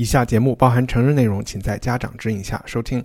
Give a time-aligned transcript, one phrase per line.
[0.00, 3.04] 以下节目包含成人内容，请在家长指引下收听。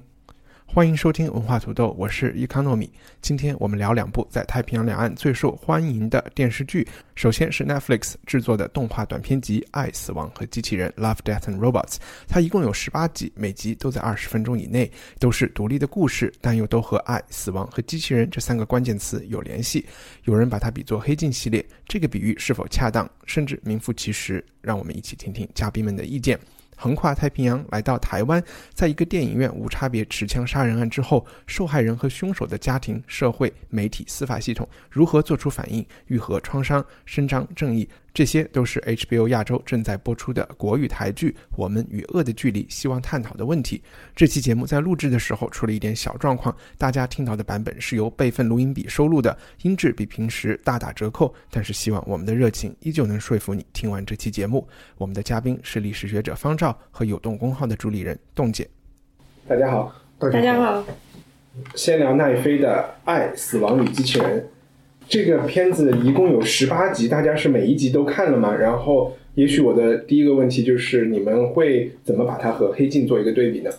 [0.66, 2.90] 欢迎收听文化土豆，我是伊康糯米。
[3.22, 6.88] 今天我们聊两部在太平洋两岸最受欢迎的电视剧。
[7.14, 11.98] 首先是 Netflix 制作的动画短片集《爱、死亡和机器人》（Love, Death and Robots）。
[12.30, 19.86] 它一共有十八集，每集都在二十分钟以内，都是独立的故事，但又都和爱、死亡和机器人这三个关键词有联系。
[20.24, 24.42] 有人把它比作黑镜系列，这个比喻是否恰当，甚至名副其实？
[24.62, 26.40] 让我们一起听听嘉宾们的意见。
[26.76, 37.88] 横跨太平洋来到台湾，在一个电影院无差别持枪杀人案之后，受害人和凶手的家庭、社会、媒体、司法系统如何做出反应，愈合创伤，伸张正义？
[38.16, 43.84] 这些都是 HBO 亚洲正在播出的国语台剧《我们与恶的距离》希望探讨的问题。
[44.16, 51.36] 这期节目在录制的时候出了一点小状况，大家听到的版本是由备份录音笔收录的，音质比平时大打折扣。
[51.52, 54.66] 但是希望我们的热情依旧能说服你听完这期节目。
[54.98, 58.66] 我们的嘉宾是历史学者方照和有动公号的主理人冻姐。
[59.46, 60.86] 大家好，大家好，
[61.76, 64.40] 先聊奈飞的《爱、死亡与机器人》。
[65.08, 68.56] 这个片子一共有十八集，大家是每一集都看了吗？
[68.56, 73.70] 然后，也许我的第一个问题就是，你们会怎么把它和《黑镜》做一个对比呢？《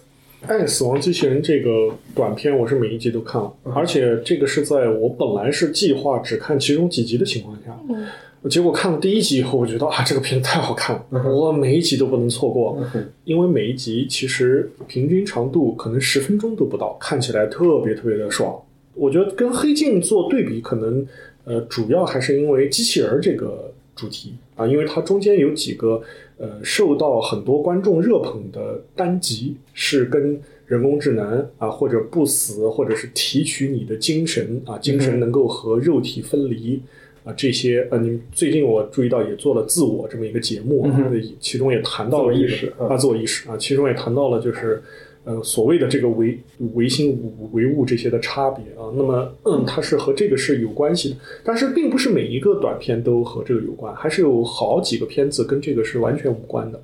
[0.46, 8.06] 爱死亡机器人》这个短片，我是每一集都看了，而且这个是在我本来是计划只看其中几集的情况下，嗯
[8.48, 12.78] 结果看了第一集以后，我觉得啊，这个片子太好看了，我每一集都不能错过，
[13.24, 18.54] 因为每一集其实平均长度可能十分钟都不到，看起来特别特别的爽。
[18.96, 21.06] 我觉得跟《黑镜》做对比，可能
[21.44, 26.02] 呃主要还是因为机器人儿这个主题啊，因为它中间有几个
[26.38, 36.80] 呃受到很多观众热捧的单集，是跟人工智能啊或者不死，或者是提取你的精神啊，精神能够和肉体分离。
[37.24, 44.80] 啊，这些呃，你最近我注意到也做了自我这么一个节目，啊，其中也谈到了意识啊，自我意识啊，其中也谈到了就是
[45.26, 46.38] 呃所谓的这个唯
[46.72, 47.20] 唯心
[47.52, 48.88] 唯物这些的差别啊。
[48.96, 56.80] 那么嗯，它是和这个是有关系的，但是并不是每一个短片都和这个有关，还是有好几个片子跟这个是完全无关的。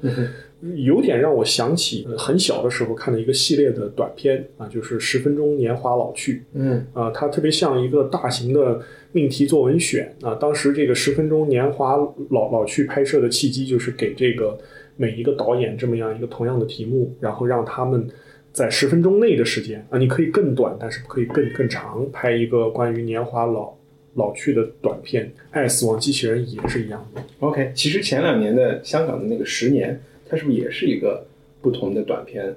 [0.77, 6.45] 有点让我想起呃很小的时候看的一个系列的短片啊，就是十分钟年华老去。
[6.55, 8.81] 嗯啊，它特别像一个大型的
[9.11, 10.37] 命题作文选啊。
[10.37, 11.97] 当时这个十分钟年华
[12.31, 14.57] 老老去拍摄的契机，就是给这个
[14.97, 18.07] 每一个导演这么样一个同样的题目，然后让他们
[18.53, 23.75] 在十分钟内的时间啊，你可以更短，但是不可以更更长，拍一个关于年华老
[24.15, 25.27] 老去的短片。
[25.51, 27.23] 《爱死亡机器人》也是一样的。
[27.41, 27.73] ，OK。
[27.75, 29.99] 其实前两年的香港的那个十年，
[30.29, 31.27] 它是不是也是一个
[31.63, 32.55] 不同的短片？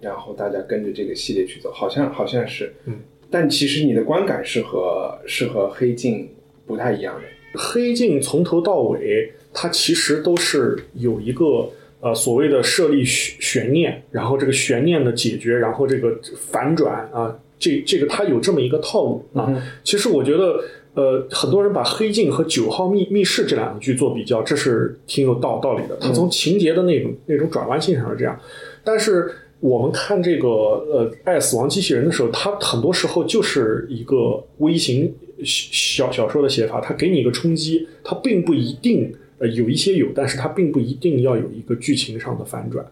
[0.00, 2.94] 然后大家跟着这个系列去走，好像好像是，嗯。
[3.28, 6.28] 但其实你的观感是和是和黑镜
[6.64, 7.22] 不太一样的。
[7.58, 11.68] 黑镜从头到尾，它其实都是有一个
[12.00, 16.18] 呃所谓的设立悬悬念，然后这个悬念的解决，然后这个
[16.50, 19.52] 反转啊，这这个它有这么一个套路啊。
[19.82, 20.60] 其实我觉得，
[20.94, 25.96] 呃，很多人把黑镜和九号密密室这两个剧做比较，这是挺有道道理的。
[26.00, 28.38] 它从情节的那种那种转弯性上是这样，
[28.84, 29.30] 但是。
[29.60, 42.84] 我们看这个呃《爱死亡机器人》的时候，它很多时候就是一个微型小小说的写法，它给你一个冲击，它并不一定呃有一些有，但是它并不一定要有一个剧情上的反转。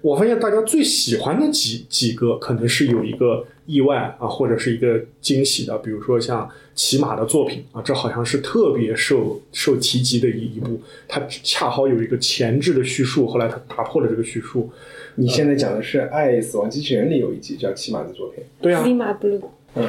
[0.00, 14.70] 我发现大家最喜欢的几几个可能是有一个意外啊，或者是一个惊喜的，比如说像骑马的作品啊，这好像是特别受受提及的一一部，它恰好有一个前置的叙述，后来它打破了这个叙述。
[15.14, 19.42] 你现在讲的是《爱死亡机器人》里有一集叫《骑马的作品》，对啊 Blue，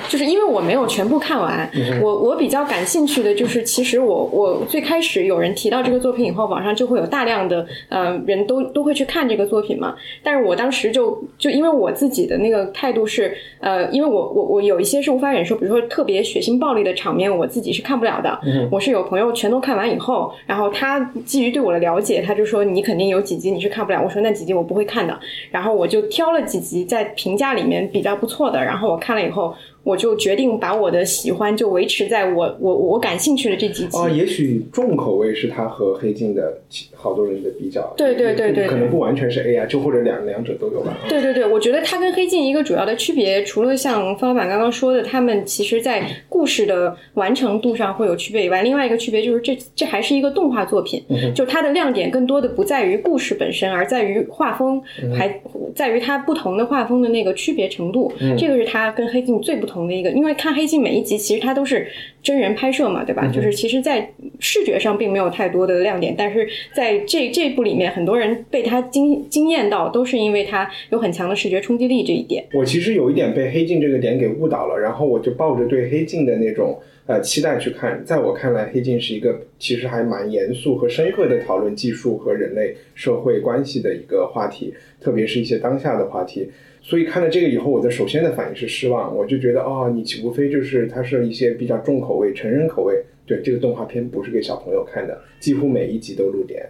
[0.08, 1.70] 就是因为我没有全部看完，
[2.02, 9.94] 我我比较感兴趣的就是，其实我我最开始有人提到这个作品以后，网上就会有大量的呃人都都会去看这个作品嘛。
[10.24, 18.40] 但是我当时就就因为我自己的那个态度是，呃，因为我我我有一些是无法忍受，比如说特别血腥暴力的场面，我自己是看不了的。
[18.72, 25.20] 我是有朋友全都看完以后，然后他基于对我的了解，他就说你肯定有几集你是看不了，我说那几集我不会看的。
[25.52, 29.54] 然后我就挑了几集在评价里面比较不错的，然后我看了以后。
[29.84, 33.98] 我就决定把我的喜欢就维持在我我我感兴趣的这几集。
[33.98, 36.58] 哦，也许重口味是他和黑镜的
[36.94, 37.94] 好多人的比较。
[37.98, 40.98] 对对对对可能不完全是 A I，，就或者两两者都有吧。
[41.10, 51.04] 对对对，我觉得它跟黑镜一个主要的区别，除了像方老板刚刚说的，他们其实在故事的完成度上会有区别以外，另外一个区别就是这这还是一个动画作品，
[51.36, 54.82] 就它的亮点更多的不在于故事本身，而在于画风，
[55.18, 55.42] 还
[55.76, 58.12] 在于它不同的画风的那个区别程度。
[58.38, 61.88] 这个是它跟黑镜最不同的一个，因为看黑镜每一集其实它都是
[62.22, 63.28] 真人拍摄嘛，对吧？
[63.28, 64.10] 就是其实，在
[64.40, 72.46] 视觉上并没有太多的亮点，但是在这这部里面，很多人被它惊惊艳到，都是因为它有很强的视觉冲击力这一点。
[72.54, 78.04] 我其实有一点被黑镜这个点给误导了，然后我就抱着对黑镜的那种呃期待去看。
[78.06, 86.50] 在我看来，黑镜是一个其实还蛮严肃和深刻的讨论技术和人类社会关系的一个话题，特别是一些当下的话题。
[86.86, 89.16] 所以看了这个以后，我的首先的反应是失望。
[89.16, 93.02] 我就觉得，哦，你无非就是它是一些比较重口味、成人口味。
[93.26, 96.70] 对，这个动画片不是给小朋友看的，几乎每一集都露点。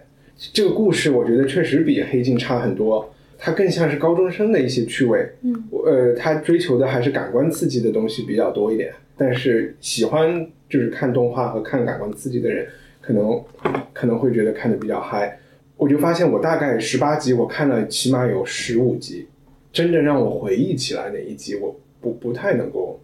[0.52, 5.28] 这个故事我觉得确实比黑镜差很多，它更像是高中生的一些趣味。
[5.42, 5.52] 嗯，
[5.84, 8.92] 呃，他追求的还是感官刺激的东西比较多一点。
[9.16, 12.64] 但是喜欢就是看动画和看感官刺激的人，
[13.00, 13.42] 可能
[13.92, 15.36] 可能会觉得看的比较嗨。
[15.76, 19.26] 我就发现我大概十八集，我看了起码有十五集。
[19.74, 22.98] 真正让我回忆起来哪一集，我不不太能够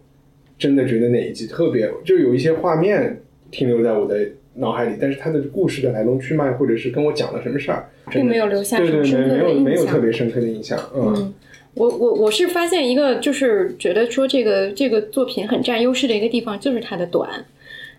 [0.57, 3.21] 真的觉得哪一集特别，就有一些画面
[3.51, 11.33] 停留在我的脑海里，但是它的故事的来龙去脉，或者是跟我讲了什么事儿，并没有留下对对深刻没有没有特别深刻的印象，嗯，
[11.73, 17.45] 我我我是发现一个，就是觉得说这个这个作品很占优势的一个地方，就是它的短，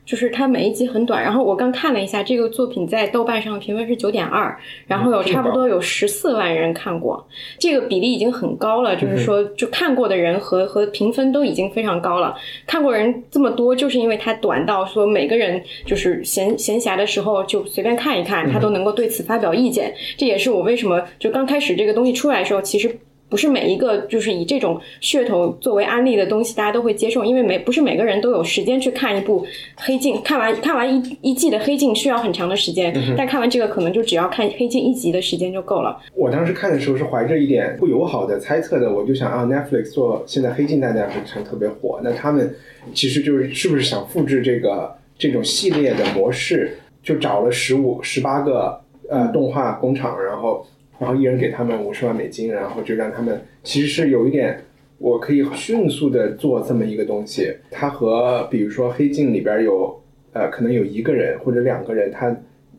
[0.04, 1.22] 就是它每一集很短。
[1.22, 4.56] 然后我刚看了一下，这个作品在豆瓣上评分是九点二，
[4.86, 7.26] 然后有差不多有十四万人看过，
[7.58, 8.96] 这个比例已经很高了。
[8.96, 12.34] 就是说，就看过的人和和评分都已经非常高了。
[12.66, 19.94] 看过人这么多，就是因为它短到说每个人就是闲闲暇的时候就随便看一看，他都能够对此发表意见。
[20.16, 22.98] 这也是我为什么就刚开始这个东西出来的时候，其实。
[23.32, 29.40] 不是每一个就是以这种噱头作为安利的东西，大家都会接受，因为每不是每个人都有时间去看一部
[29.76, 35.98] 《黑镜》，看完看完一一季的《黑镜》需要很长的时间，但看完这个可能就只要看《黑镜》一集的时间就够了。
[36.14, 42.54] 我当时看的时候是怀着一点不友好的猜测的，我就想啊，Netflix 做现在黑镜大家非常特别火，那他们
[42.92, 50.66] 其实就是是不是想复制这个这种系列的模式，就找了十五十八个呃动画工厂，然后
[50.98, 54.60] 然后一人给他们五十万美金，然后就让他们其实是有一点。
[54.98, 60.00] 我可以迅速的做这么一个东西，它和比如说黑镜里边有
[60.32, 62.32] 呃可能有一个人或者两个人，他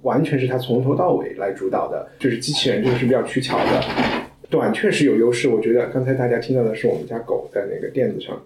[0.04, 3.84] 完全是他从头到尾来主导的，就是机器人这个是比较取巧的。
[4.50, 8.42] 短确实有优势，我觉得刚才大家听到的是我们家狗在那个垫子上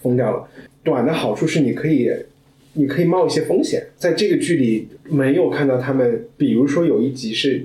[0.00, 0.48] 疯掉了。
[0.84, 2.12] 短的好处是你可以
[2.74, 7.64] 你可以冒一些风险，在这个剧里没有看到他们，比如说有一集是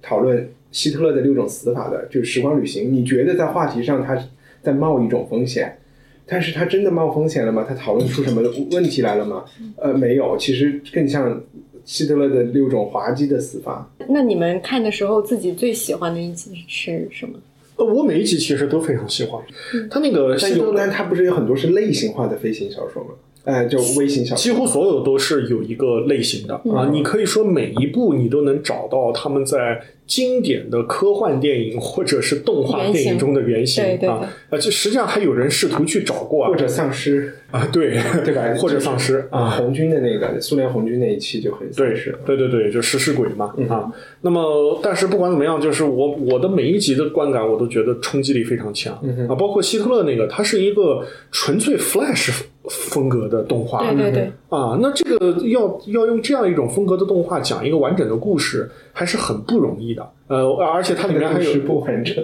[0.00, 2.92] 讨论希特勒的六种死法的，就是时光旅行。
[2.92, 4.18] 你觉得在话题上他
[4.60, 5.78] 在冒一种风险，
[6.26, 7.64] 但是他真的冒风险了吗？
[7.68, 8.42] 他讨论出什么
[8.72, 9.44] 问题来了吗？
[9.76, 11.40] 呃，没有，其实更像
[11.84, 13.88] 希特勒的六种滑稽的死法。
[14.08, 17.38] 那你们看的时候，自己最喜欢的一集是什么？
[17.76, 19.40] 呃，我每一集其实都非常喜欢。
[19.88, 23.10] 他那个但有，希特勒但它不是有很多是类型化的飞行小说吗？
[23.44, 38.54] 哎、就微型小说，几乎所有都是有一个类型的啊，你可以说每一部你都能找到他们在经典的科幻电影或者是动画电影中的原型对对对啊啊，这实际上还有人试图去找过啊或者丧尸，啊，对 对吧？
[38.58, 42.18] 或者丧尸啊，红军的那个苏联红军那一期就很丧对是。
[42.24, 43.90] 对对对，就食尸鬼嘛、嗯啊。
[44.22, 49.34] 那么，但是不管怎么样，就是我我的每一集的观感，我都觉得冲击力非常强、嗯啊。
[49.34, 52.30] 包括希特勒那个，他是一个纯粹 Flash
[52.70, 60.10] 风格的动画，对对对，啊，那这个要要用这样一种风格的动画讲一个完整的故事，还是很不容易的。
[60.28, 62.14] 呃，而且它里面还有是不完整，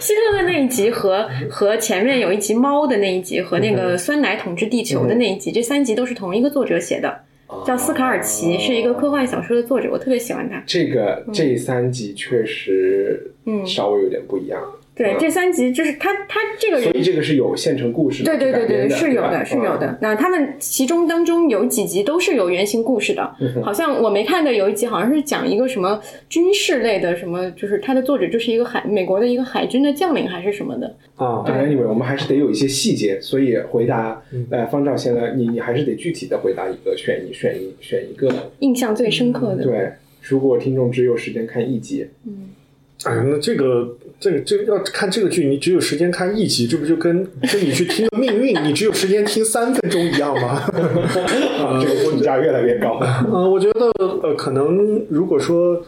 [0.00, 7.20] 希特勒那一集和和前面有一集猫的那一集和那个酸奶统治地球的那一集，这三集都是同一个作者写的，
[7.64, 10.60] 叫斯卡尔奇，是一个科幻小说的作者，我特别喜欢他。
[10.66, 14.60] 这个这三集确实嗯稍微有点不一样。
[15.00, 19.96] 对，这三集就是他他这个人所以这个是有现成故事的对对对对，是有的，是有的。。
[20.02, 30.94] 那他们其中当中有几集都是有原型故事的，嗯好像我没看的有一集好像是讲一个什么军事类的，什么就是他的作者就是一个海美国的一个海军的将领还是什么的。
[31.16, 34.46] 啊，当然，anyway，我们还是得有一些细节，所以回答，嗯。
[34.50, 38.50] 呃，方丈先来，你你还是得具体的回答一个，选一选一选一个。
[38.58, 42.50] 印象最深刻的，对，如果听众只有时间看一集，嗯。
[43.04, 50.60] 哎呀，那这个这个这个要看这个剧，你只有时间看一集，这不就跟跟你去听《命运》，你只有时间听三分钟一样吗？
[51.58, 53.00] 啊，这个评价越来越高。
[53.00, 53.90] 嗯，我觉得
[54.22, 55.82] 呃，可能如果说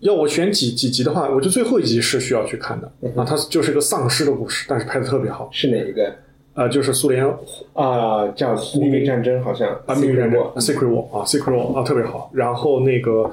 [0.00, 6.14] 要我选几几集的话，我觉得最后一集是需要去看的啊，它就是个丧尸的故事，但是拍的特别好是哪一个
[6.52, 7.24] 啊，就是苏联
[7.72, 8.28] 啊？
[8.36, 12.30] 叫《秘密战争》好像啊，《秘密战争》（Secret War） 啊，《Secret War》啊，特别好。
[12.34, 13.30] 然后那个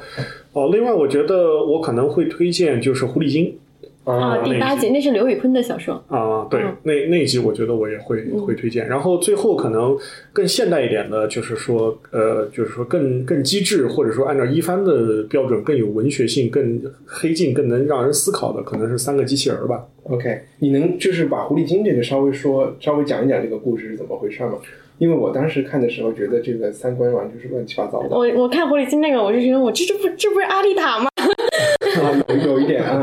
[0.53, 3.45] 哦，另外我觉得我可能会推荐就是《狐狸精》。
[4.03, 8.87] 啊，第八集那是刘宇坤的小说啊，对，那那一集我觉得我也会会推荐。
[8.87, 9.97] 然后最后可能
[10.33, 19.85] 更现代一点的，就是说，呃，就是说更更机智，或者说按照一番的标准更有文学性、更黑镜、更能让人思考的，可能是三个机器人吧。
[20.03, 24.55] OK，你能就是把狐狸精这个稍微说稍微讲一讲这个故事是怎么回事吗？
[24.99, 28.09] 因为我当时看的时候觉得这个三观完全是乱七八糟的。
[28.09, 31.09] 我我看狐狸精那个，我就觉得我这这不这不是阿丽塔吗？
[32.03, 33.01] 啊，有有一点啊。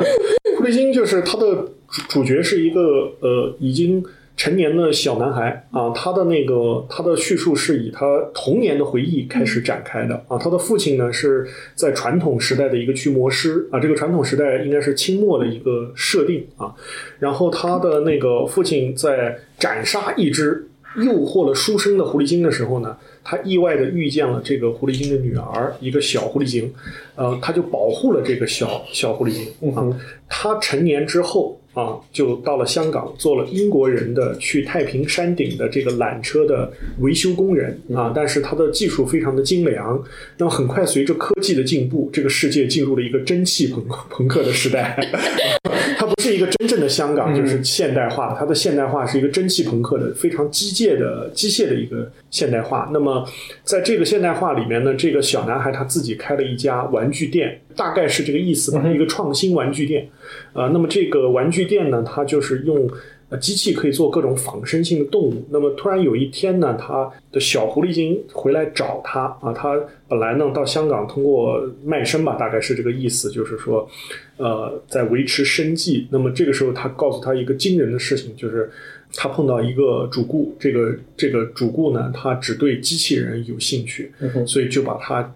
[0.70, 4.04] 狐狸精就是他的主主角是一个呃已经
[4.36, 10.38] 成年的小男孩啊，他的那个他的叙述是以他童年的回忆开始展开的啊。
[10.38, 16.72] 他的父亲呢是在传统时代的一个驱魔师啊，这个传统时代应该是清末的一个设定啊。
[17.18, 22.97] 然后他的那个父亲在斩杀一只诱惑了书生的狐狸精的时候呢。
[23.23, 26.73] 他意外的遇见了这个狐狸精的女儿，一个小狐狸精，
[27.14, 29.85] 呃，他就保护了这个小小狐狸精啊。
[30.26, 38.12] 他成年之后啊，就到了香港，做了英国人的去太平山顶的这个缆车的维修工人啊。
[38.14, 40.02] 但是他的技术非常的精良。
[40.37, 44.99] 那么很快随着科技的进步，这个世界进入了一个蒸汽朋 朋克的时代。
[45.99, 48.34] 它不是一个真正的香港，就是现代化。
[48.38, 52.88] 它的现代化是一个蒸汽朋克的非常机械的机械的一个现代化。
[52.92, 53.26] 那么
[53.64, 60.08] 在这个现代化里面呢，这个小男孩他自己开了一家玩具店，大概是这个意思吧，一个创新玩具店。
[60.52, 62.88] 呃，那么这个玩具店呢，它就是用。
[63.30, 65.46] 呃，机器可以做各种仿生性的动物。
[65.50, 69.52] 那么突然有一天呢，他的小狐狸精回来找他啊。
[69.52, 73.88] 他本来呢到香港通过卖身吧，大概是这个意思，就是说，
[74.36, 76.08] 呃，在维持生计。
[76.10, 78.68] 那么这个时候，他告诉他一个惊人的事情，就是
[79.14, 84.10] 他碰到一个主顾，这个这个主顾呢，他只对机器人有兴趣，
[84.44, 85.32] 所以就把他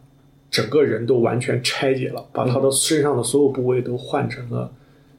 [0.55, 4.71] 整个人都完全拆解了，把他的身上的所有部位都换成了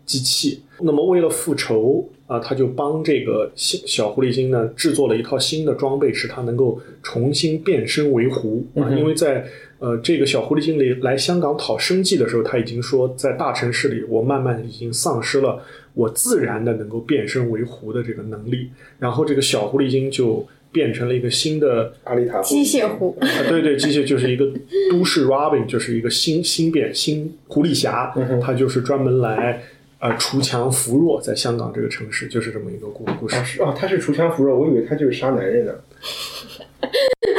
[0.06, 0.64] 机器。
[0.80, 2.10] 那么为了复仇。
[2.28, 8.90] 啊，他就帮这个小小狐狸精呢制作了一套新的装备，使他能够重新变身为狐啊。
[8.98, 9.46] 因为在
[9.78, 15.62] 呃这个小狐狸精里来香港讨生计的时候，他已经说在大城市里，我慢慢已经丧失了
[15.94, 18.72] 我自然的能够变身为狐的这个能力。
[18.98, 20.44] 然后这个小狐狸精就
[20.76, 24.46] 变成了一个新的阿丽塔机械狐啊，对对，机械就是一个
[24.92, 28.14] 都市 Robin，就是一个新新变新狐狸侠，
[28.44, 29.62] 他就是专门来。
[29.98, 33.38] 呃，锄强扶弱，在香港这个城市就是这么一个故故事。
[33.62, 35.72] 哦，他是锄强扶弱，我以为他就是杀男人呢。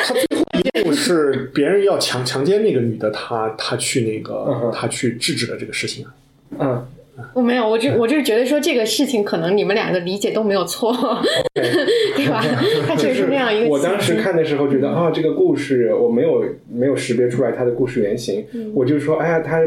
[0.03, 6.15] 他最后一步是别人要强强奸那个女的，他他去那个他去制止了这个事情啊。
[6.59, 6.89] 嗯，
[7.35, 10.93] 我没有，我就我就是觉得说这个事情可能你们俩的理解都没有错，
[11.55, 12.45] 对吧？
[12.87, 13.69] 他确实是那样一个。
[13.69, 18.45] 我当时看的时候觉得啊，这个故事我没有没有识别出来它的故事原型，
[18.75, 19.61] 我就说哎呀他。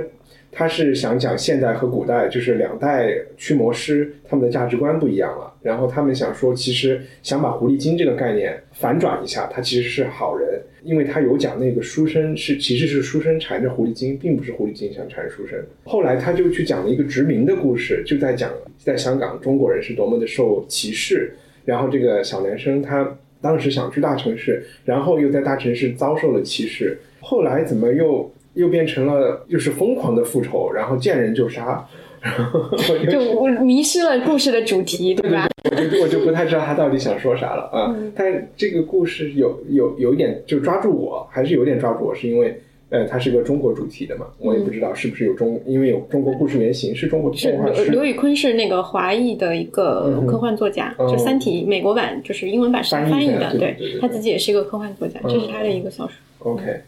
[0.51, 5.53] 他是想讲现代和古代，就是两代驱魔师他们的价值观不一样了。
[5.61, 15.59] 然后他们想说，其实想把狐狸精这个概念反转一下，他其实是好人，因为他有讲那个书生是其实是书生缠着狐狸精，并不是狐狸精想缠书生。
[15.83, 21.33] 后来他就去讲了一个殖民的故事，就在讲在香港中国人是多么的受歧视。
[21.65, 28.31] 然后这个小男生他当时想去大城市，然后又在大城市遭受了歧视，后来怎么又？
[28.59, 31.87] 又变成了就是疯狂的复仇，然后见人就杀，
[33.09, 35.47] 就我迷失了故事的主题，对吧？
[35.71, 37.95] 我就我就不太知道他到底想说啥了啊！
[38.13, 56.13] 但这个故事有有有一点就抓住我，还是有点抓住我，是因为呃，它是个中国主题的嘛，我也不知道是不是有中，因为有中国故事原型是中国动画刘宇坤是那个华裔的一个科幻作家，就《三体》美国版就是英文版是翻译的，对他自己也是一个科幻作家，这是他的一个小说。
[56.39, 56.81] OK。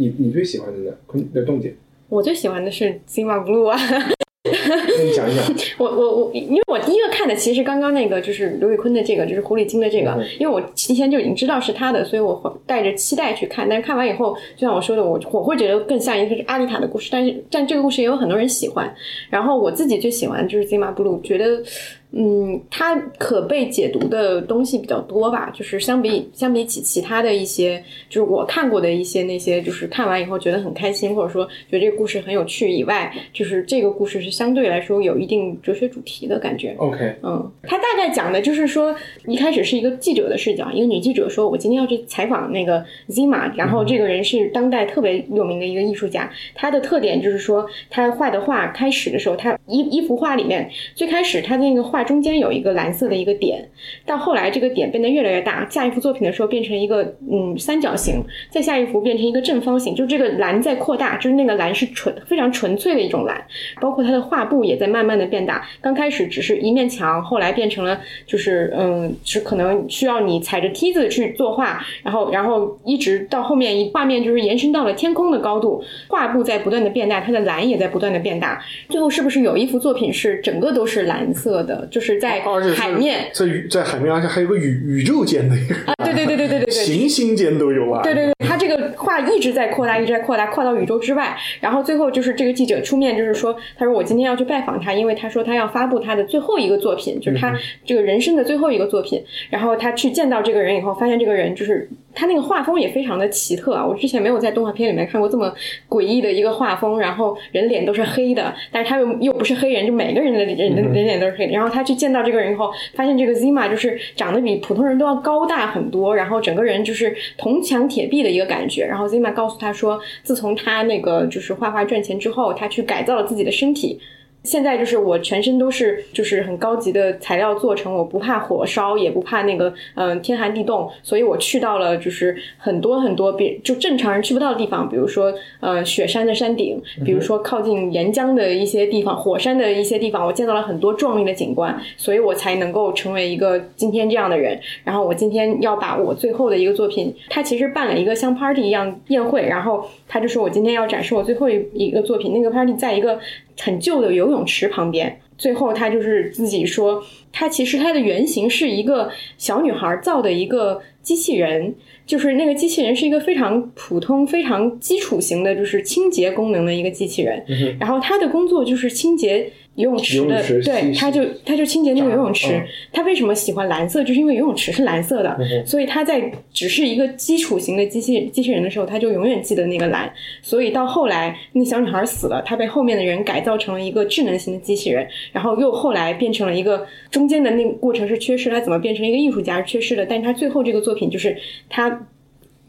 [0.00, 0.96] 你你最喜欢的呢？
[1.06, 1.76] 昆的动静？
[2.08, 3.78] 我最喜欢的是《金马 blue》啊。
[4.42, 5.44] 你讲一讲。
[5.76, 13.68] 我我我，因为我第一个看的其实刚刚那个就是刘宇昆的这个，就是狐狸精的这个，因为我提前就已经知道是他的，所以我带着期待去看。
[13.68, 18.90] 但是看完以后，就像我说的，我我会觉得更像一个是阿丽塔的故事，但是但这个故事也有很多人喜欢。
[19.28, 21.62] 然后我自己最喜欢就是《金马 blue》，觉得
[22.12, 36.74] 嗯，它可被解读的东西比较多吧，就是相比相比起其他的一些，就是我看过的一些那些，就是看完以后觉得很开心，或者说觉得这个故事很有趣以外，就是这个故事是相对来说有一定哲学主题的感觉。
[36.78, 38.94] OK，嗯，它大概讲的就是说，
[39.26, 46.30] 一开始是一个记者的视角，一个女记者说：“我今天要去采访那个 Zima，然后这个人是当代特别有名的一个艺术家。
[46.54, 53.68] 他的特点就是说，他画的画开始的时候，他一一幅画里面最开始他那个画中间有一个蓝色的一个点，
[54.04, 63.42] 到后来这个点变得越来越大，下一幅作品的时候变成一个嗯三角形，再下一幅变成一个正方形，就这个蓝在扩大，就是那个蓝是纯非常纯粹的一种蓝，
[63.80, 65.66] 包括它的画布也在慢慢的变大。
[65.80, 78.62] 刚开始只是一面墙，后来变成了就是嗯，是可能需要你踩着梯子去作画，然后然后一直到后面一画面就是延伸到了天空的高度，画布在不断的变大，它的蓝也在不断的变大。
[78.88, 82.40] 最后是不是有一幅作品是整个都是蓝色的，就是在
[82.76, 85.94] 海面在宇在海面，而且还有个宇宇宙间的一个，啊？
[86.04, 88.02] 对对对对对对对，行星间都有啊。
[88.02, 91.36] 对对对，他这个画一直在扩大，一直在扩大，扩到宇宙之外。
[91.60, 97.54] 然后最后就是这个记者出面，就是说，他说我今天要去拜访他，因为他说他要发布他的最后一个作品，就是他
[97.84, 99.22] 这个人生的最后一个作品。
[99.50, 103.86] 然后他去见到这个人以后，发现这个人就是他那个画风也非常的奇特啊！
[103.86, 105.52] 我之前没有在动画片里面看过这么
[105.88, 111.52] 诡异的一个画风，然后人脸都是黑的，但是他又又不是黑人，就每个人的人人人脸都是黑的。
[111.52, 118.84] 然后他去见到这个人以后，发现这个 Zima 就是长得比普通人都要高大很多，然后整个人就是铜墙铁壁的一个感觉。
[118.84, 124.00] 然后 Zima 告诉他说，自从他那个就是画画赚钱之后，他去改造了自己的身体。
[124.42, 144.58] 现在就是我全身都是就是很高级的材料做成，我不怕火烧，也不怕那个嗯、呃天寒地冻，所以我去到了就是很多很多别就正常人去不到的地方，比如说呃雪山的山顶，比如说靠近岩浆的一些地方，火山的一些地方，我见到了很多壮丽的景观，所以我才能够成为一个今天这样的人。
[144.84, 153.18] 然后我今天要把我最后的一个作品，他其实办了一个像 party 一样宴会，然后他就说我今天要展示我最后一一个作品，那个 party 在一个
[153.60, 155.20] 很旧的游泳池旁边。
[155.38, 157.02] 最后，他就是自己说，
[157.32, 161.74] 他其实他的原型是一个小女孩造的一个机器人，
[162.04, 167.42] 就是那个机器人是一个非常普通、非常基础型的，就是清洁功能的一个机器人。
[167.78, 169.50] 然后他的工作就是清洁
[169.80, 172.52] 游泳池的，池对，他就他就清洁那个游泳池。
[172.52, 174.04] 嗯他为什么喜欢蓝色？
[174.04, 180.12] 就是因为游泳池是蓝色的，嗯所以他在只是一个基础型的机器机器人的时候，他就永远记得那个蓝。
[180.42, 191.36] 所以到后来，那小女孩死了，他被后面的人改造成了一个智能型的机器人，然后又后来变成了一个中间的那个过程是缺失，他怎么变成一个艺术家是缺失的，但是他最后这个作品就是
[191.68, 192.06] 他。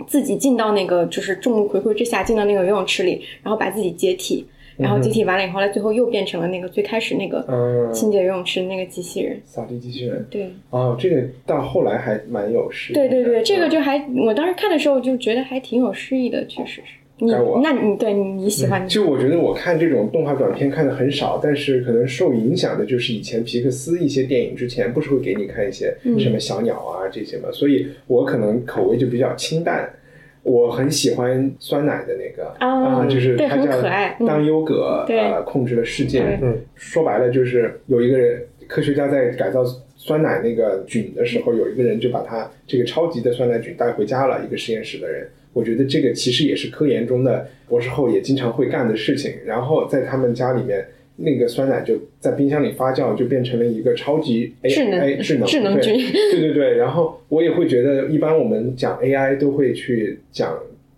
[0.08, 4.44] 自己进到那个就是众目睽睽之下进到那个游泳池里，然后把自己解体，
[4.82, 9.40] 然后集体完了以后，他最后又变成了那个最开始那个嗯，清洁游泳池的那个机器人。
[9.46, 10.26] 扫地机器人。
[10.30, 12.96] 对，哦，这个到后来还蛮有诗意。
[12.96, 17.00] 对对对，这个嗯就还我当时看的时候就觉得还挺有诗意的，确实是。
[17.24, 29.88] 你那你对你你喜欢就我觉得我看这种动画短片看的很少，但是可能受影响的就是以前皮克斯一些电影之前不是会给你看一些嗯什么小鸟啊这些嘛，所以我可能口味就比较清淡。
[30.44, 33.82] 我很喜欢酸奶的那个啊就是它叫
[34.26, 36.40] 当优格对呃控制了世界。
[36.42, 39.64] 嗯，说白了就是有一个人科学家在改造
[39.96, 45.28] 酸奶那个菌的时候，有一个人就把他这个超级的酸奶菌带回家了，一个实验室的人。
[45.54, 49.34] 我觉得这个其实也是科研中的博士后也经常会干的事情。
[49.46, 50.88] 然后在他们家里面，
[51.24, 55.94] 那个酸奶就在冰箱里发酵，就变成了一个超级 A 智能智能菌
[56.32, 56.78] 对对对。
[56.78, 60.58] 然后我也会觉得，一般我们讲 AI 都会去讲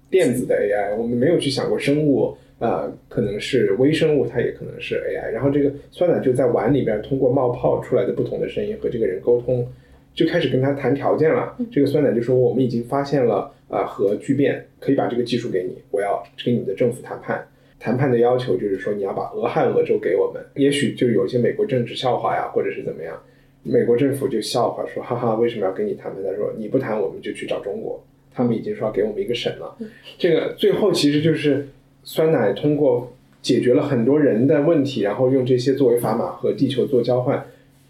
[0.09, 2.35] 电子的 AI，我们没有去想过生物。
[2.59, 5.29] 呃，可能是微生物，它也可能是 AI。
[5.33, 9.67] 然后这个酸奶就在碗里边通过冒泡出来的不同的声音和这个人沟通，
[10.13, 11.57] 就开始跟他谈条件了。
[11.69, 17.45] 这个酸奶就说我们已经发现了呃核聚变，可以把这个技术给你，我要跟你的政府谈判。
[17.83, 23.21] 谈判的要求就是说你要把俄亥俄州给我们，也许就有一些美国政治笑话呀，或者是怎么样。
[23.61, 26.23] 美国政府就笑话说，哈哈，为什么要跟你谈判？
[26.23, 28.01] 他说你不谈，我们就去找中国。
[28.33, 29.75] 他们已经说要给我们一个省了。
[30.17, 31.67] 这个最后其实就是
[32.05, 37.45] 酸奶通过解决了很多人的问题，然后用这些作为砝码和地球做交换，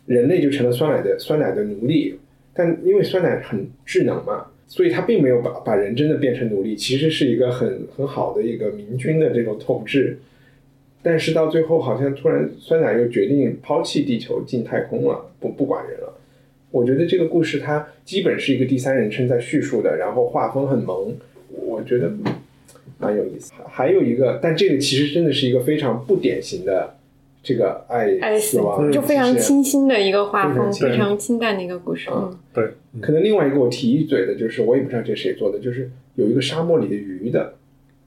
[0.07, 2.19] 人类就成了酸奶的酸奶的奴隶。
[2.55, 10.17] 但因为酸奶很智能嘛，所以他并没有把把人真的变成奴隶，其实是一个很很好的一个明君的这种统治。
[11.03, 16.17] 但是到最后，好像突然酸奶又决定抛弃地球进太空了，不不管人了。
[16.71, 21.15] 我觉得这个故事它基本是一个第三人称在叙述的，然后画风很萌，
[21.51, 22.11] 我觉得
[22.97, 23.51] 蛮有意思。
[23.69, 26.95] 还有一个，但这个其实真的是一个非常不典型的
[27.43, 32.09] 这个爱爱死亡就非常清新的一个画风，非常清非常清淡的一个故事。
[32.09, 37.53] 嗯，对，可能另外一个我提一嘴的就是，我也不知道这谁做的，就是有一个沙漠里的鱼的，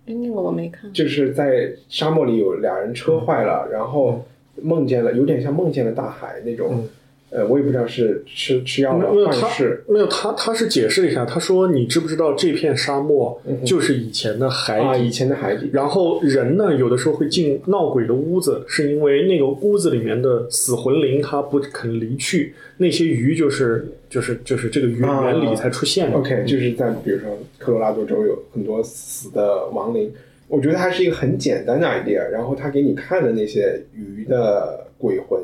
[0.07, 0.91] 哎，那个我没看。
[0.93, 4.25] 就是在沙漠里有俩人车坏了，然后
[4.63, 6.69] 梦见了，有点像梦见了大海那种。
[6.73, 6.89] 嗯
[7.37, 15.69] 呃，我也不知道是吃吃药了没有他幻视，没有他他是解释了一下，他说你知不知道这片沙漠就是以前的海啊，底以前的海底。
[15.71, 26.17] 然后人呢，有的时候会进闹鬼的屋子，是因为那个屋子里面的死魂灵它不肯离去，那些鱼就是就是就是这个原啊原理才出现的。
[26.17, 30.11] OK，就是在比如说科罗拉多州有很多死的亡灵，
[30.49, 35.39] 我觉得还是一个很简单的 idea，然后他给你看的那些鱼的鬼魂，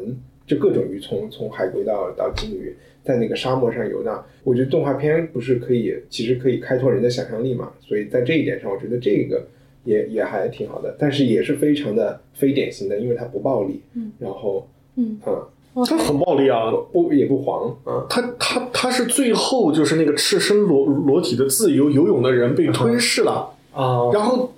[0.52, 4.22] 就各种鱼，从从海龟到到鲸鱼，在那个沙漠上游荡。
[4.44, 9.46] 我觉得动画片不是可以，其实可以开拓人的想象力嘛，所以在这一点上，我觉得这个
[9.84, 16.70] 也也还挺好的，但是也是非常的非典型的，因为它不暴力，嗯，然后嗯嗯，它很暴力啊！
[16.92, 24.52] 不也不黄啊，他他他是最后就是那个赤身裸裸体的自由游泳的人被吞噬了，啊然后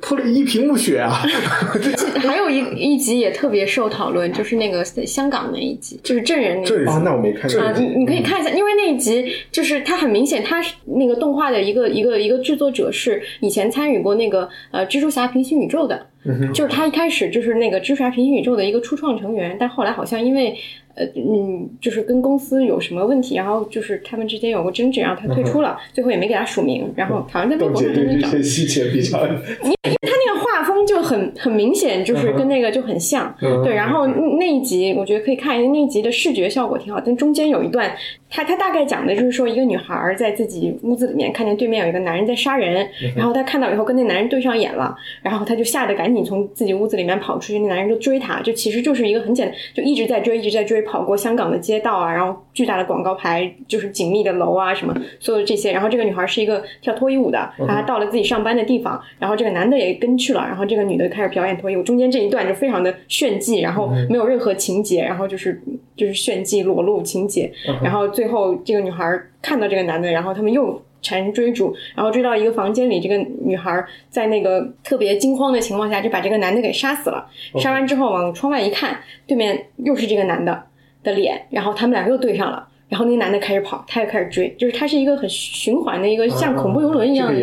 [0.00, 1.10] 泼了一屏幕血啊！
[2.20, 16.06] 还有一一集也特别受讨论，就是那个香港那一集，就是证人那一集证人啊，那我没看这啊，你你可以看一下，因为那一集就是它很明显，它是那个动画的一个一个一个制作者是以前参与过那个呃蜘蛛侠平行宇宙的，
[16.52, 20.54] 就是他一开始就是那个蜘蛛侠平行宇宙的一个初创成员，但后来好像因为
[20.94, 28.28] 呃嗯就是跟公司有什么问题，然后就是他们之间有过争执，然后他退出了，最后也没给他署名，然后好像在微博上跟找。
[28.28, 33.34] 些细节比较，因为他那个画风就很很明显，就是跟那个就很像。
[33.40, 37.90] 嗯对，然后那一集我觉得可以看一下，那一集的视觉效果挺好，但中间有一段，
[38.30, 65.60] 他他大概讲的就是说，一个女孩儿在自己屋子里面看见对面有一个男人在杀人，然后她看到以后跟那男人对上眼了，然后她就吓得赶紧从自己屋子里面跑出去，那男人就追她，就其实就是一个很简单，就一直在追，一直在追，跑过香港的街道啊，然后巨大的广告牌，就是紧密的楼啊什么，所有这些，然后这个女孩是一个跳脱衣舞的，然后她到了自己上班的地方，然后这个男的也跟去了，然后这个女的开始表演脱衣舞，中间这一段就非常的炫技，然后没有任何情节，然后就是
[65.96, 67.50] 就是炫技裸露情节，
[67.82, 69.04] 然后最后这个女孩
[69.40, 70.82] 看到这个男的，然后他们又。
[71.02, 77.26] 产生追逐，然后追到一个房间里，这个女孩在那个特别惊慌的情况下，就把这个男的给杀死了。
[77.58, 80.62] 杀完之后往窗外一看，对面又是这个男的
[81.02, 82.68] 的脸，然后他们俩又对上了。
[82.90, 87.40] 然后那个男的开始跑，他也开始追，就是它是一个很循环的一个像恐怖游轮一样的。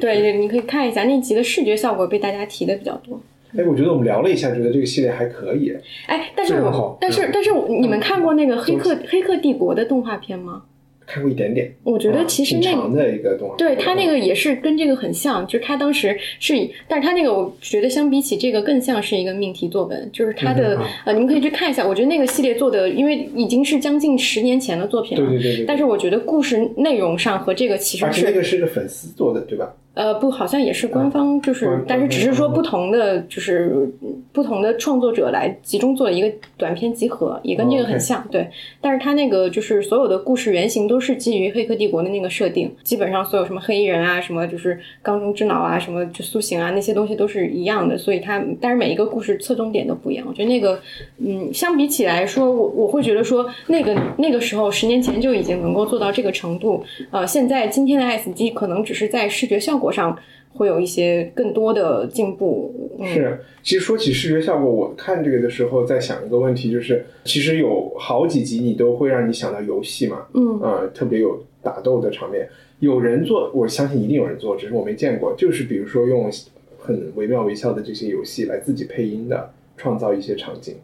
[0.00, 3.20] 对对，你可以看一下那集的视觉效果被大家提的比较多。
[3.56, 5.74] 哎，我觉得我们聊了一下，觉得这个系列还可以。
[6.06, 10.62] 哎，但是我，但是但是你们看过那个《黑客黑客帝国》的动画片吗？
[11.08, 29.72] 看过一点点，我觉得其实那个挺长的一个动画，对他那个也是跟这个很像，就是他当时是以，但是他那个我觉得相比起这个更像是一个命题作文，就是他嗯的、呃，你们可以去看一下，我觉得那个系列做的，因为已经是将近十年前的作品了，对对对对但是我觉得故事内容上和这个其实而且那个是个粉丝做的，对吧？
[29.96, 33.90] 呃不，好像也是官方，就是官但是只是说不同的就是
[34.30, 38.46] 不同的创作者来集中做了一个短片集合，也跟这个很像，对。
[38.78, 50.26] 但是它那个就是所有的故事原型都是基于《黑客帝国》的那个设定，基本上所有什么黑衣人啊，什么就是缸中之脑啊，什么就苏醒啊那些东西都是一样的，所以它但是每一个故事侧重点都不一样。
[50.28, 50.78] 我觉得那个
[51.18, 60.18] 嗯，相比起来说，我我会觉得说那个那个时候十年前就已经能够做到这个程度，呃，现在今天的 S 机可能只是在视觉效果上。
[60.58, 72.48] 会有一些更多的进步，嗯、是，其实说起视觉效果，我看这个的时候在想一个问题，就是其实有好几集你都会让你想到游戏嘛，嗯呃，特别有打斗的场面。
[72.80, 75.34] 有人做，我相信一定有人做，只是我没见过。
[75.36, 76.30] 就是比如说用
[76.78, 80.76] 很惟妙惟肖的这些游戏来自己配音的，创造一些场景，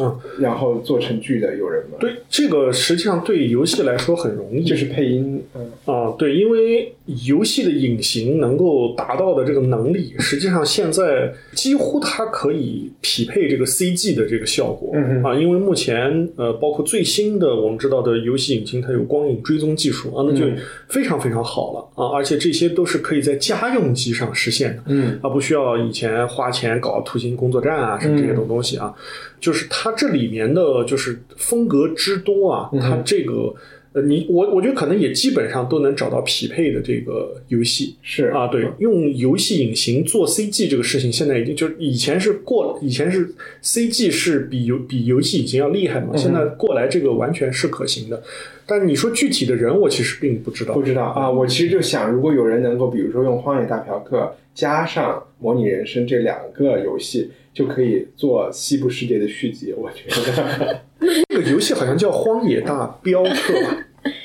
[0.00, 20.56] 嗯，然后做成剧的有人吗？，对，这个实际上对游戏来说很容易，就是配音，嗯，啊，对，因为游戏的隐形能够达到的这个能力，实际上现在几乎它可以匹配这个 CG 的这个效果、嗯啊，因为目前呃，包括最新的我们知道的游戏引擎，它有光影追踪技术啊，那就嗯。
[20.88, 28.36] 非常非常好了啊，而且这些都是可以在家用机上实现的，嗯，而不需要以前花钱搞图形工作站啊什么这些嗯。
[28.36, 28.94] 种东西啊，
[29.40, 33.52] 就是它这里面的就是风格之多啊，嗯它这个。
[33.94, 48.22] 呃，你我我觉得可能也基本上都能找到匹配的这个游戏是啊，对，用游戏引擎做 CG 这个事情，现在已经就是以前是过，以前是 CG 是比游比游戏已经要厉害嗯嘛，现在过来这个完全是可行的。
[48.64, 50.82] 但你说具体的人，我其实并不知道不。
[50.82, 51.30] 知道啊。
[51.30, 54.20] 我其实就想，如果有人能够，比如说用《荒野大嫖客》
[54.54, 59.74] 加上模拟人生这两个游戏，就可以做西部世界的续集。
[59.76, 60.80] 我觉得
[61.30, 63.30] 那个游戏好像叫《荒野大镖客》
[63.64, 63.76] 吧？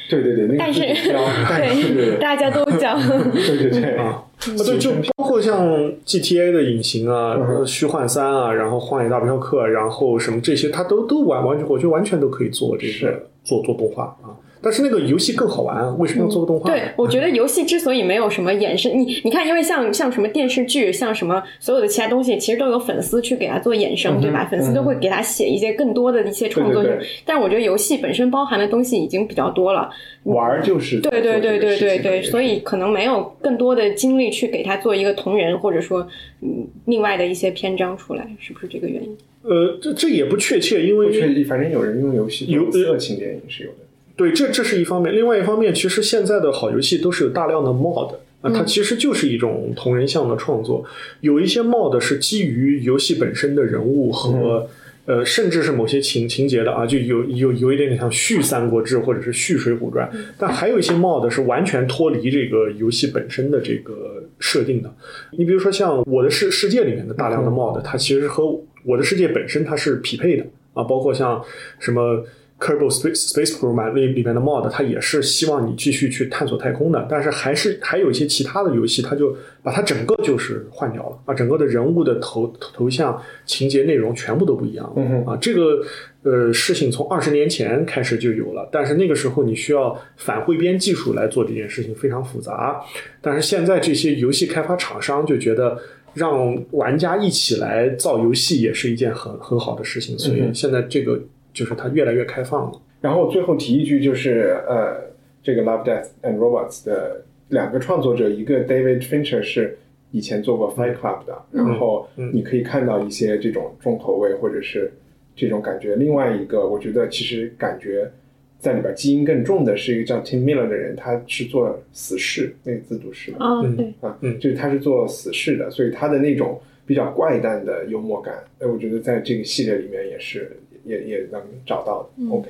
[0.10, 2.98] 对对对，那但是个是标但是大家都讲，
[3.32, 5.68] 对对对啊，对，就包括像
[6.06, 14.34] GTA 的隐形啊、嗯虚幻三啊，然后荒野大镖客，然后什么这些，它都都完完全，我觉得完全都可以做这个做做动画啊。
[14.68, 16.76] 但是那个游戏更好玩，为什么要做个动画呢？
[16.76, 24.46] 对，我觉得游戏之所以没有什么衍生，你你看，因为像像什么电视剧，像什么所有的其他东西，其实都有粉丝去给它做衍生，对吧？
[24.52, 29.90] 粉丝都会给它写一些更多的一些创作对对对但是我觉得游戏本身包含的东西已经比较多了，
[30.24, 36.06] 玩儿就是对对对对对对，所以以可能没有更多的精力去给它做一个同人，或者说
[36.42, 39.18] 嗯另外的一些篇章出来，是不是这个原因？
[39.44, 43.78] 呃，这这也不确切，因为反正有人用游戏有做色情电影是有的。
[44.18, 45.16] 对，这这是一方面。
[45.16, 50.84] 另外一方面，其实现在的好游戏都是有大量的 mod 啊，它其实就是一种同人向的创作。
[51.22, 54.68] 有一些 mod 是基于游戏本身的人物和、
[55.06, 64.92] 呃，甚至是某些情情节的啊，就有有有一点点像续《三国志》或者是续《水浒传》，但还有一些 mod 是完全脱离这个游戏本身的这个设定的。
[65.38, 68.44] 你比如说像《我的世世界》里面的大量的 mod，它其实和
[68.84, 71.40] 《我的世界》本身它是匹配的啊，包括像
[71.78, 72.26] 什么。
[72.60, 85.38] Kerbal Space Space Program 里里面的 mod，它也是希望你继续去探索太空的，但是还是还有一些其他的游戏，它就把它整个就是换掉了啊，整个的人物的头头头像、情节内容全部都不一样了、嗯哼啊。
[85.40, 85.84] 这个
[86.24, 92.82] 呃事情从二十年前开始就有了，但是那个时候你需要反汇编技术来做这件事情，非常复杂。
[93.22, 95.78] 但是现在这些游戏开发厂商就觉得。
[96.14, 101.22] 让玩家一起来造游戏也是一件很很好的事情，所以现在这个
[101.58, 102.82] 就是它越来越开放了。
[103.02, 105.02] 然后最后提一句，就是呃，
[105.42, 109.78] 这个《Love, Death and Robots》的两个创作者，一个 David Fincher 是
[110.12, 114.92] 以前做过 Fight Club 的，然后嗯你可以看到一些这种重口味或者是
[115.36, 115.96] 这种感觉。
[115.96, 118.12] 另外一个，我觉得其实感觉
[118.60, 124.40] 在里边基因更重的是一个叫 Tim Miller 的人，他是做死侍那个自读式的啊，嗯对，啊，嗯。
[124.40, 132.10] 就是他是做死侍的，所以他的那种比较怪诞的幽默感，哎，我觉得在这个系列里面也是也也能找到的。
[132.18, 132.50] 嗯 OK，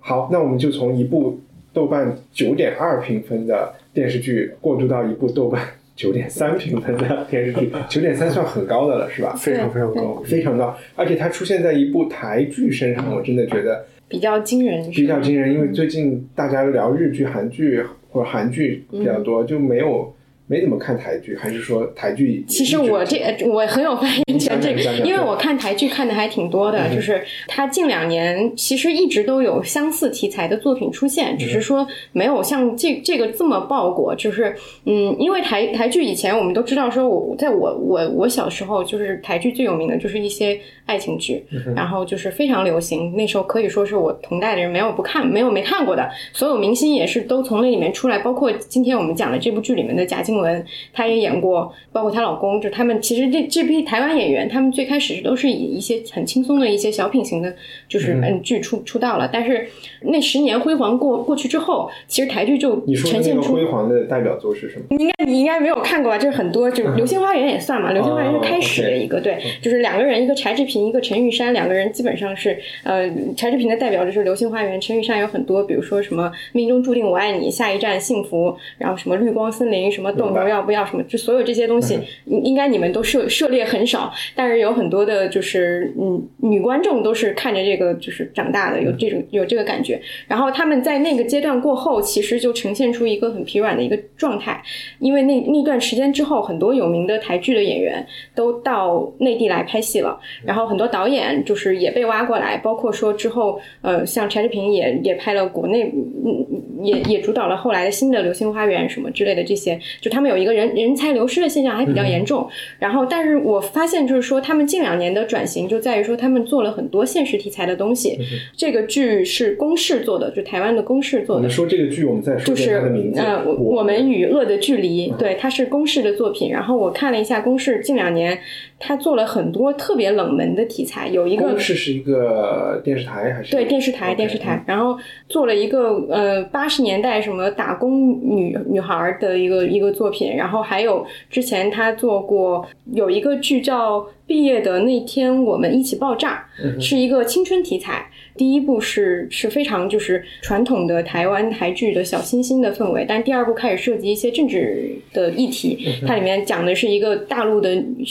[0.00, 1.40] 好，那我们就从一部
[1.72, 5.62] 豆瓣九点二评分的电视剧过渡到一部豆瓣
[5.94, 9.34] 九点三评分的电视剧， 九点三算很高的了，是吧？
[9.34, 10.22] 非常非常高。
[10.24, 20.14] 非常高，而且它出现在一部台剧身上，我真的觉得比较惊人，比较惊人，嗯因为最近大家聊日剧、韩剧或者韩剧比较多，就没有
[20.46, 22.44] 没怎么看台剧，还是说台剧？
[22.48, 34.14] 其实我这我很有发言权，这讲讲讲因为我看台剧看的还挺多的，就是它近两年其实一直都有相似题材的作品出现，只是说没有像这这个这么爆过。
[34.14, 34.54] 就是
[34.84, 57.54] 嗯，因为台台剧以前我们都知道，说我在我我我小时候就是台剧最有名的就是一些爱情剧，然后就是非常流行，那时候可以说是我同代的人没有不看没有没看过的，所有明星也是都从那里面出来，包括今天我们讲的这部剧里面的贾静雯，她也演过，包括她老公，就他们其实这这批台湾演员，他们最开始都是以一些很轻松的一些小品型的，
[57.88, 59.66] 就是嗯剧出出道了，但是
[60.02, 64.84] 那十年辉煌过过去之后，其实台剧就呈现出辉煌的代表作是什么？
[64.90, 66.18] 应该你应该没有看过吧？
[66.18, 90.00] 就是很多，就是《流星花园》也算嘛，《流星花园》是开始的一个，对，就是两个人，一个柴智屏，一个陈玉珊，两个人基本上是，呃，柴智屏的代表就是《流星花园》，陈玉珊有很多，比如说什么《命中注定我爱你》、下一站幸福，然后什么绿光森林，什么斗牛要不要，什么，就所有这些东西，应应该你们都涉涉猎很少，但是有很多的，就是嗯，女观众都是看着这个就是长大的，有这种有这个感觉。
[90.28, 94.62] 然后他们在那个阶段过后，其实就呈现出一个很疲软的一个状态，
[94.98, 106.46] 因为那那段时间之后，很多有名的台剧的演员都到内地来拍戏了，然后很多导演就是也被挖过来，包括说之后，呃，像柴智屏也也拍了国内，嗯，
[106.82, 112.48] 也也主导了后来的新的《流星花园》什么之类的这些，就他们有一个人人才流失的现象还比较严重。
[112.78, 118.18] 然后，但是我发现就是说，他们近两年的转型就在于说，他们做了很多现实题材的东西。
[118.56, 121.52] 这个剧是公视做的，就台湾的公视做的你。
[121.52, 122.82] 说这个剧，我们再说就是。
[123.16, 126.50] 呃，我我们与恶的距离，对，它是公视的作品。
[126.50, 128.38] 然后我看了一下公视近两年
[128.78, 133.50] 他做了很多特别冷门的题材，有一个公视是一个电视台还是？
[133.50, 146.44] 对电视台电视台，然后做了一个呃八十年代什么打工女女孩儿的一个一个作品，然后还有之前他做过有一个剧叫《毕业的那天我们一起爆炸》，
[146.80, 148.06] 是一个青春题材。
[148.36, 155.78] 第一部是是非常就是传统的台湾台剧的小清新的氛围，但第二部开始涉及一些政治的议题。
[156.06, 158.04] 它里面讲的是一个大陆的女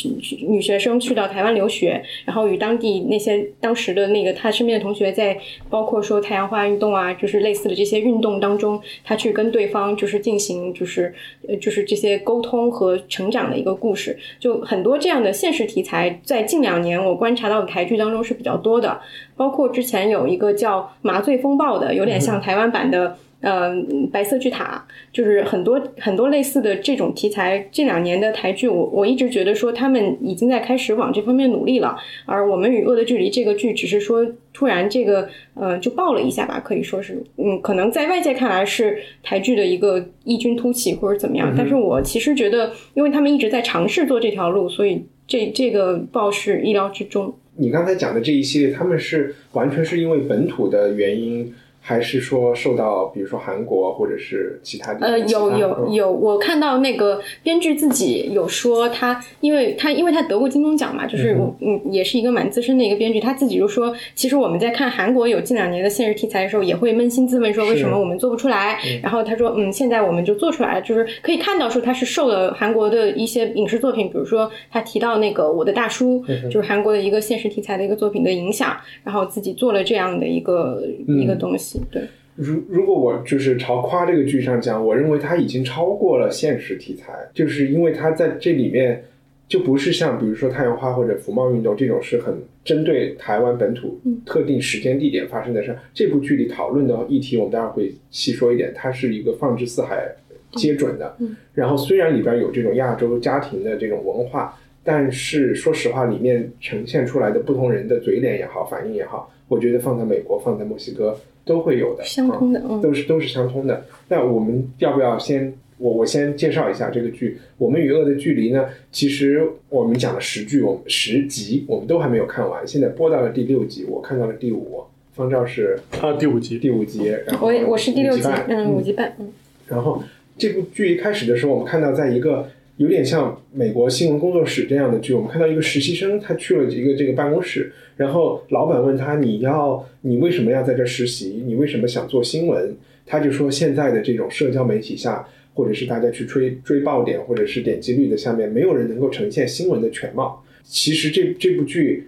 [0.47, 5.37] 女学生去到台湾留学，然后与当地那些当时的那个她身边的同学在
[5.69, 11.13] 包括说太阳花运动啊，就是类似的这些运动当中，她去跟对方就是进行就是
[11.47, 14.17] 呃就是这些沟通和成长的一个故事。
[14.39, 18.99] 就很多这样的现实题材，在近两年我观察到的台剧当中是比较多的。
[19.35, 23.17] 包括之前有一个叫《麻醉风暴》的，有点像台湾版的。
[23.41, 23.71] 呃，
[24.11, 31.95] 白色巨塔就是很多很多类似的这种题材，这两年的台剧，我我一直觉得说他们已经在开始往这方面努力了。
[32.25, 47.35] 而我们与恶的距离这个剧，只是说突然这个呃就爆了一下吧，可以说是嗯，可能在外界看来是台剧的一个异军突起或者怎么样，但是我其实觉得，因为他们一直在尝试做这条路，所以这这个爆是意料之中。
[47.57, 51.53] 你刚才讲的这一系列，他们是完全是因为本土的原因，
[51.87, 55.09] 还是说受到比如说韩国或者是其他地方？
[55.11, 68.79] 呃，有有有，我看到那个编剧自己有说他，因为他因为他得过金钟奖嘛，就是我嗯也是一个蛮资深的一个编剧，他自己就说，其实我们在看韩国有近两年的现实题材的时候，也会扪心自问说为什么我们做不出来。
[69.03, 82.03] 然后他说，嗯，现在我们就做出来了，就是可以看到说他是受了韩国的一些影视作品，比如说他提到那个《我的大叔》，就是韩国的一个现实题材的一个作品的影响，然后自己做了这样的一个一个东西，对。
[82.35, 89.05] 如如果我就是朝夸这个剧上讲，我认为它已经超过了现实题材，就是因为它在这里面
[89.47, 92.35] 就不是像比如说太阳花或者服贸运动这种是很
[92.65, 95.79] 针对台湾本土特定时间地点发生的事儿。
[95.93, 100.05] 这部剧里讨论的议题，我们待会儿会细说一点，它是一个放之四海
[100.53, 101.15] 皆准的。
[101.53, 113.83] 然后虽然里边有这种亚洲家庭的这种文化，但是说实话，里面呈现出来的不同人的嘴脸也好，反应也好，我觉得放在美国、放在墨西哥都会有的，相通的嗯都是都是相通的。
[114.07, 118.69] 那我们要不要先我我先介绍一下这个剧《我们与恶的距离》呢？
[118.91, 124.83] 其实我们讲了十剧，我们十集我们都还没有看完，现在播到了第六集，我看到了第五，
[125.15, 129.27] 方丈是啊，第五集第五集，然后我我是第六集半，嗯，五集半，嗯。
[129.67, 130.01] 然后
[130.37, 141.41] 这部剧一开始的时候，我们看到在一个有点像美国新闻工作室这样的剧，我们看到一个实习生，他去了一个这个办公室，然后老板问他：“你要你为什么要在这实习？
[141.45, 150.43] 你为什么想做新闻？”他就说：“现在的这种社交媒体下，或者是大家去追追爆点或者是点击率的下面，没有人能够呈现新闻的全貌。
[150.63, 152.07] 其实这这部剧，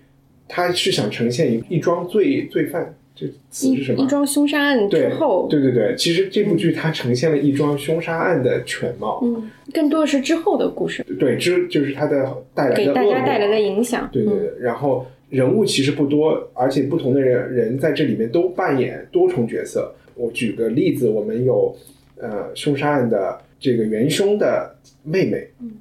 [0.49, 4.03] 他是想呈现一一桩罪罪犯，这词一是什么？
[4.03, 14.05] 一桩凶杀案之后，对对对，其实这部剧它呈现了一桩凶杀案的全貌，嗯，更多的是之后的故事，对，之就是它的带来的给大家带来的影响。
[14.05, 19.91] 嗯对对对，然后人物其实不多，而且不同的人人在这里面都扮演多重角色。
[20.13, 21.75] 我举个例子，我们有
[22.21, 25.71] 呃凶杀案的这个元凶的妹妹，嗯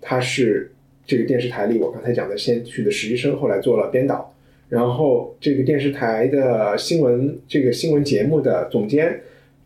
[0.00, 0.70] 她是
[1.06, 4.34] 这个电视台里我刚才讲的先去的实习生，后来做了编导。
[4.68, 9.20] 然后这个电视台的新闻这个新闻节目的总监，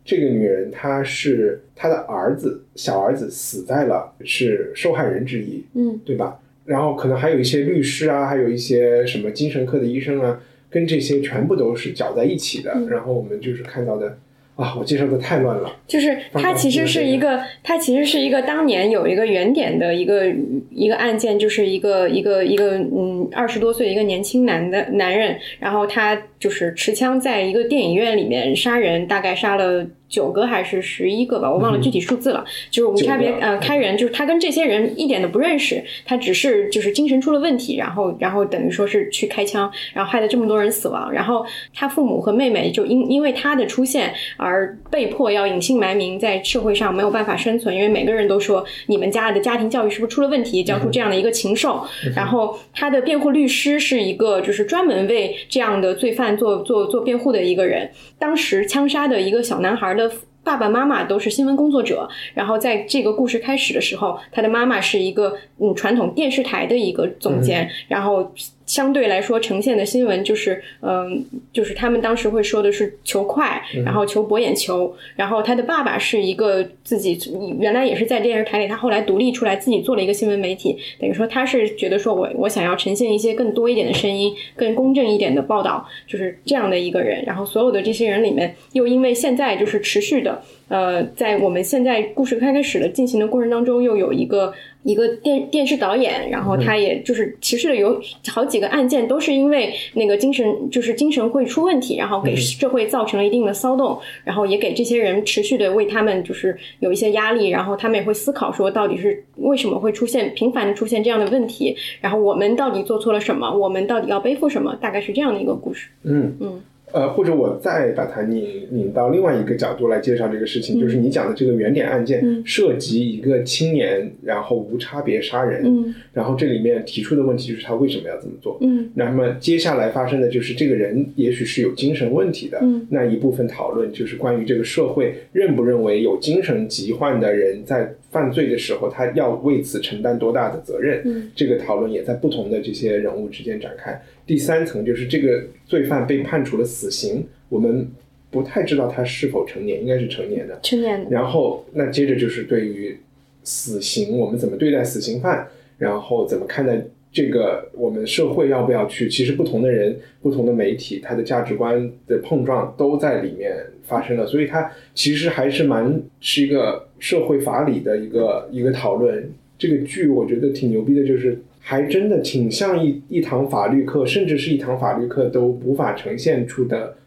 [0.05, 6.39] 这个女人她是她的儿子小儿子死在了，是受害人之一，嗯，对吧？
[6.65, 12.73] 然后可能还有一些律师啊，还有一些什么精神科的医生啊，跟这些全部都是搅在一起的。
[12.89, 14.17] 然后我们就是看到的
[14.55, 15.75] 啊，我介绍的太乱了。
[15.87, 20.27] 就是它其实是一个，它其实是一个当年有一个原点的一个
[20.69, 29.87] 一个案件，就是一个一个一个嗯二十多岁一个年轻男的男人，然后他就是持枪在一个电影院里面杀人，大概杀了。
[30.09, 32.45] 九个还是十一个吧，我忘了具体数字了。
[32.69, 41.11] 就是无差别呃开人，就是他跟这些人一点都不认识，他只是就是精神出了问题，然后然后等于说是去开枪，然后害了这么多人死亡。
[41.11, 51.83] 然后他父母和妹妹就因因为他的出现而被迫要隐姓埋名，在社会上没有办法生存，因为每个人都说你们家的家庭教育是不是出了问题，教出这样的一个禽兽。
[52.15, 57.89] 然后他的辩护律师是一个就是专门为这样的罪犯做做做辩护的一个人。
[58.19, 60.11] 当时枪杀的一个小男孩的。
[60.45, 68.29] 爸爸妈妈都是新闻工作者，然后在这个故事开始的时候，他的妈妈是一个嗯传统电视台的一个总监，然后
[68.65, 77.17] 相对来说呈现的新闻就是，嗯，就是他们当时会说的是求快，然后求博眼球，然后他的爸爸是一个自己
[77.59, 87.23] 原来也是在电视台里，他后来独立出来自己做了一个新闻媒体，等于说他是觉得说我我想要呈现一些更多一点的声音，更公正一点的报道，就是这样的一个人。
[87.25, 94.53] 然后所有的这些人里面，又因为现在就是持续的，呃，在我们现在故事开开始的进行的过程当中，又有一个。
[94.85, 115.87] 一个电电视导演，然后他也就是其实有好几个案件都是因为那个精神就是精神会出问题，然后给社会造成了一定的骚动，然后也给这些人持续的为他们就是有一些压力，然后他们也会思考说到底是为什么会出现频繁的出现这样的问题，然后我们到底做错了什么，我们到底要背负什么，大概是这样的一个故事。
[116.03, 116.61] 嗯嗯。
[116.93, 128.57] 呃，或者我再把它拧拧到另外一个角度来介绍这个事情，就是你讲的这个原点案件涉及一个青年，然后无差别杀人，然后这里面提出的问题就是他为什么要这么做？
[128.61, 141.01] 嗯，那么接下来发生的就是这个人也许是有精神问题的，嗯，那一部分讨论就是关于这个社会认不认为有精神疾患的人在犯罪的时候，他要为此承担多大的责任？
[141.05, 143.99] 嗯，这个讨论也在不同的这些人物之间展开。
[144.25, 147.87] 第三层就是这个罪犯被判处了死刑，我们
[148.31, 150.59] 不太知道他是否成年，应该是成年的。
[150.61, 151.11] 成年的。
[151.11, 152.97] 然后那接着就是对于
[153.43, 155.47] 死刑，我们怎么对待死刑犯，
[155.77, 159.09] 然后怎么看待这个我们社会要不要去？
[159.09, 169.29] 其实不同的人、不同的媒体，他的价值观的碰撞都在里面发生了，所以它其实还是蛮是一个社会法理的一个一个讨论。
[169.55, 176.97] 这个剧我觉得挺牛逼的，就是还真的挺像一一堂法律课，甚至是一堂法律课都无法呈现出的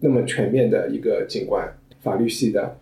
[0.00, 1.70] 那么全面的一个景观。
[2.02, 2.76] 法律系的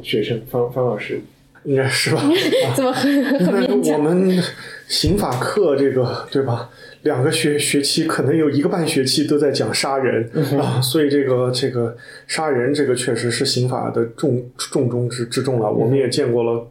[0.00, 1.20] 学生方方老师，
[1.64, 2.22] 应该是吧？
[2.76, 3.98] 怎么很很勉我？
[3.98, 4.38] 们
[4.86, 6.70] 刑法课这个对吧？
[7.02, 10.28] 两个学学期可能有一个半学期都在讲杀人、
[10.60, 15.72] 啊，所以这个这个杀人这个确实是刑法的重重中之之重了。
[15.72, 16.68] 我们也见过了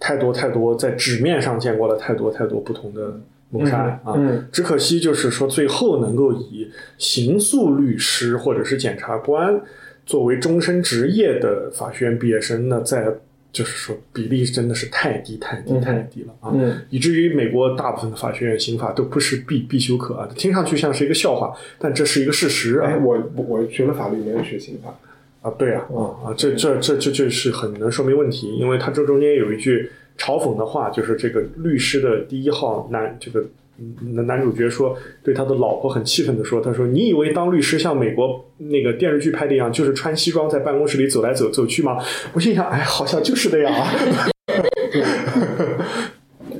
[0.00, 3.20] 太多太多，在纸面上见过了太多太多不同的
[3.50, 4.14] 谋杀案啊。
[4.16, 9.60] 嗯只可惜就是说，最后能够以刑诉律师或者是检察官
[10.06, 13.06] 作为终身职业的法学院毕业生呢，在
[13.50, 22.86] 就是说比例真的是太低太低嗯太低了啊，嗯以至于美国大部分的法学院刑法都不是必必修课啊，听上去像是一个笑话，但这是一个事实啊。
[22.86, 24.94] 哎，我我我学了法律，没有学刑法。
[25.40, 29.88] 啊，对啊，啊啊，这这这这就是很能说明问题，因为它这中间有一句
[30.18, 33.44] 嘲讽的话，就是这个律师的第一号男这个
[34.12, 41.96] 男男主角说，对他的老婆很气愤的说，他说你以为当律师像美国那个电视剧拍的一样，就是穿西装在办公室里走来走走去吗？
[42.34, 43.86] 我心想，哎，好像就是的呀。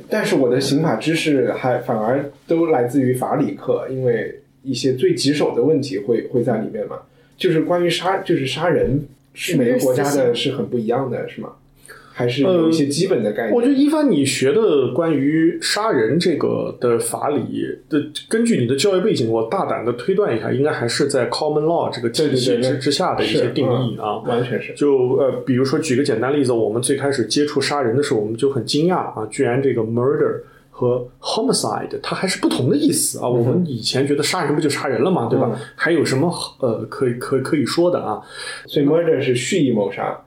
[0.09, 6.97] 但是我的刑法知识还反而都来自于法理课，因为一些最棘手的问题会会在里面嘛。
[7.37, 11.51] 就是关于杀，就是杀人，是每个国家的是很不一样的，是吗？
[12.19, 13.55] 还是有一些基本的概念？
[13.55, 17.97] 我觉得一帆，你学的关于杀人这个的法理的，
[18.27, 24.19] 根据你的教育背景，我大胆的推断一下，应该还是在 common law 这个体系之之下的一些定义啊。
[24.19, 24.73] 嗯完全是。
[24.73, 33.29] 就呃，比如说举个简单例子，我们最开始接触杀人的时候，我们就很惊讶啊，居然这个 murder 和 homicide 它还是不同的意思啊。
[33.29, 35.49] 我们以前觉得杀人不就杀人了嘛，对吧？
[35.53, 38.21] 嗯还有什么呃可以可以可以说的啊？
[38.67, 40.19] 所以 murder 是蓄意谋杀，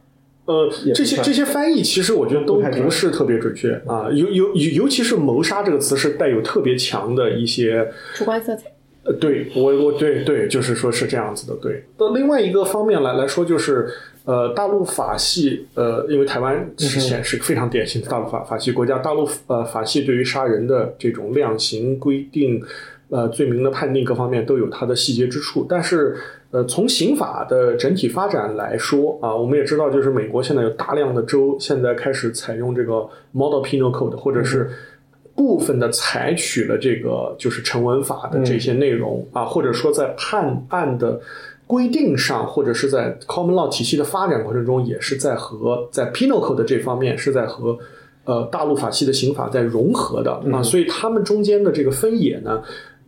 [0.45, 8.65] 呃这些这些翻译其实我觉得都不是特别准确啊，尤尤尤尤其是谋杀这个词是带有特别强的一些主观色彩。
[9.05, 11.85] 呃，对我我对对，就是说是这样子的，对。
[11.99, 13.89] 那另外一个方面来来说，就是
[14.25, 22.63] 呃，大陆法系，呃，因为台湾之前是个非常典型的大陆法法系国家，大陆呃法系对于杀人的这种量刑规定。
[23.09, 26.17] 呃，罪名的判定各方面都有它的细节之处，但是，
[26.53, 34.69] 呃，从刑法的整体发展来说啊，我们也知道，就是美国现在有大量的州现在开始采用这个 Model Penal Code，或者是
[35.35, 41.19] 部分的采取了这个就是成文法的这些内容、啊，或者说在判案的
[41.67, 47.79] 规定上，或者是在 Common Law 体系的发展过程中，也是在和在 Penal Code 这方面是在和
[48.27, 52.63] 呃大陆法系的刑法在融合的啊，所以他们中间的这个分野呢。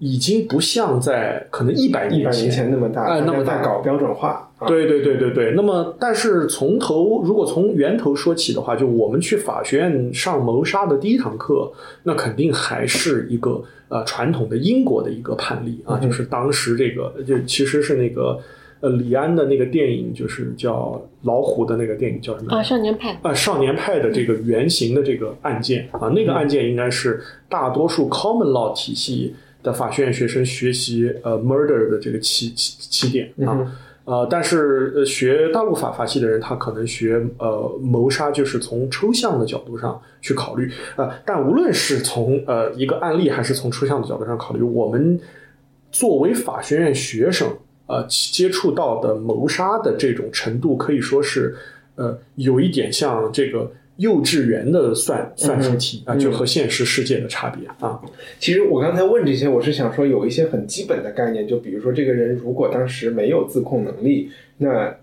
[0.04, 4.50] 已经不像在可能一百一百年前那么大，哎，那么大搞标准化。
[4.58, 5.52] 啊对对对对对。
[5.56, 18.38] 那么，但是从头如果从源头说起的话，就我们去法学院上谋杀的第一堂课，那肯定还是一个呃传统的英国的一个判例啊，就是当时这个就其实是那个
[18.80, 23.18] 呃李安的那个电影，就是叫老虎的那个电影叫什么啊，少年派。
[23.22, 29.34] 啊，少年派的这个原型的这个案件啊，那个案件应该是大多数 common law 体系
[29.64, 33.76] 的法学院学生学习呃 murder 的这个起起起点啊。
[34.04, 40.70] 呃，但是呃，学大陆法法系的人，他可能学呃谋杀，就是从抽象的角度上去考虑。
[40.96, 45.18] 呃，但无论是从呃一个案例，还是从抽象的角度上考虑，我们
[45.90, 47.48] 作为法学院学生，
[47.86, 51.56] 呃，接触到的谋杀的这种程度，可以说是
[51.94, 53.72] 呃有一点像这个。
[53.96, 58.00] 幼稚园的算算术题啊，就和现实世界的差别啊。
[58.38, 64.94] 其实我刚才问这些，我是想说有一些很基本的概念，就比如说这个人如果当时没有自控能力，那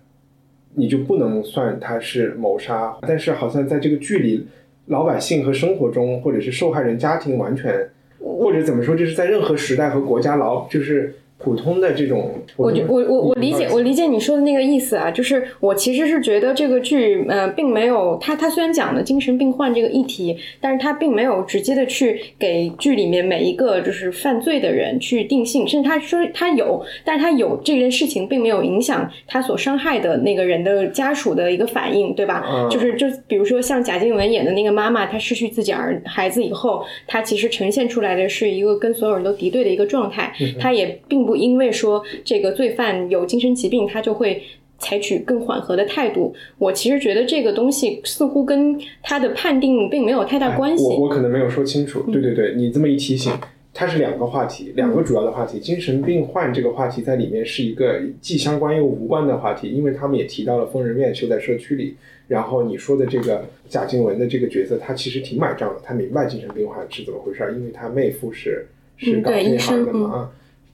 [0.74, 2.96] 你就不能算他是谋杀。
[3.02, 4.46] 但是好像在这个剧里，
[4.86, 7.88] 老百姓和生活中，或者是受害人家庭，完全
[8.18, 11.14] 或者怎么说，就是在任何时代和国家老就是。
[11.42, 32.68] 普通的这种，我觉我我我理解我理解你说的那个意思啊，就是我其实是觉得这个剧呃并没有他他虽然讲了精神病患这个议题，但是他并没有直接的去给剧里面每一个就是犯罪的人去定性，甚至他说他有，但是他有这件事情并没有影响他所伤害的那个人的家属的一个反应，对吧？
[32.70, 41.31] 就是就比如说像贾静雯演的那个妈妈，她失去自己儿孩子以后，她其实呈现出来的是一个跟所有人都敌对的一个状态，她也并不。
[41.36, 44.42] 因为说这个罪犯有精神疾病，他就会
[44.78, 46.34] 采取更缓和的态度。
[46.58, 50.84] 我其实觉得这个东西似乎跟他的判定并没有太大关系。
[50.84, 52.02] 我我可能没有说清楚。
[52.10, 53.32] 对对对，你这么一提醒，
[53.72, 55.58] 它是两个话题，两个主要的话题。
[55.58, 61.96] 精神病患这个话题在里面是一个既相关又无关的话题，因为他们也提到了疯人院修在社区里。
[62.28, 68.66] 然后你说的这个贾静雯的这个角色，他其实挺买账的，他明白精神病患是怎么回事，因为他妹夫是
[68.96, 70.30] 是搞这行的嘛。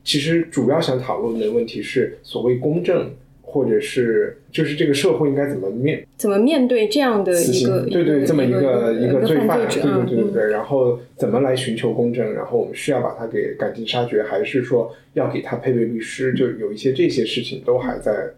[0.09, 3.11] 其实主要想讨论的问题是所谓公正，
[3.43, 12.33] 或者是就是这个社会应该怎么面怎么面对这样的一个对对这么一个一个罪犯，对对对对对，然后怎么来寻求公正？
[12.33, 16.33] 然后我们是要把他给赶尽杀绝，还是说要给他配备律师？
[16.33, 18.31] 就有一些这些事情都还在。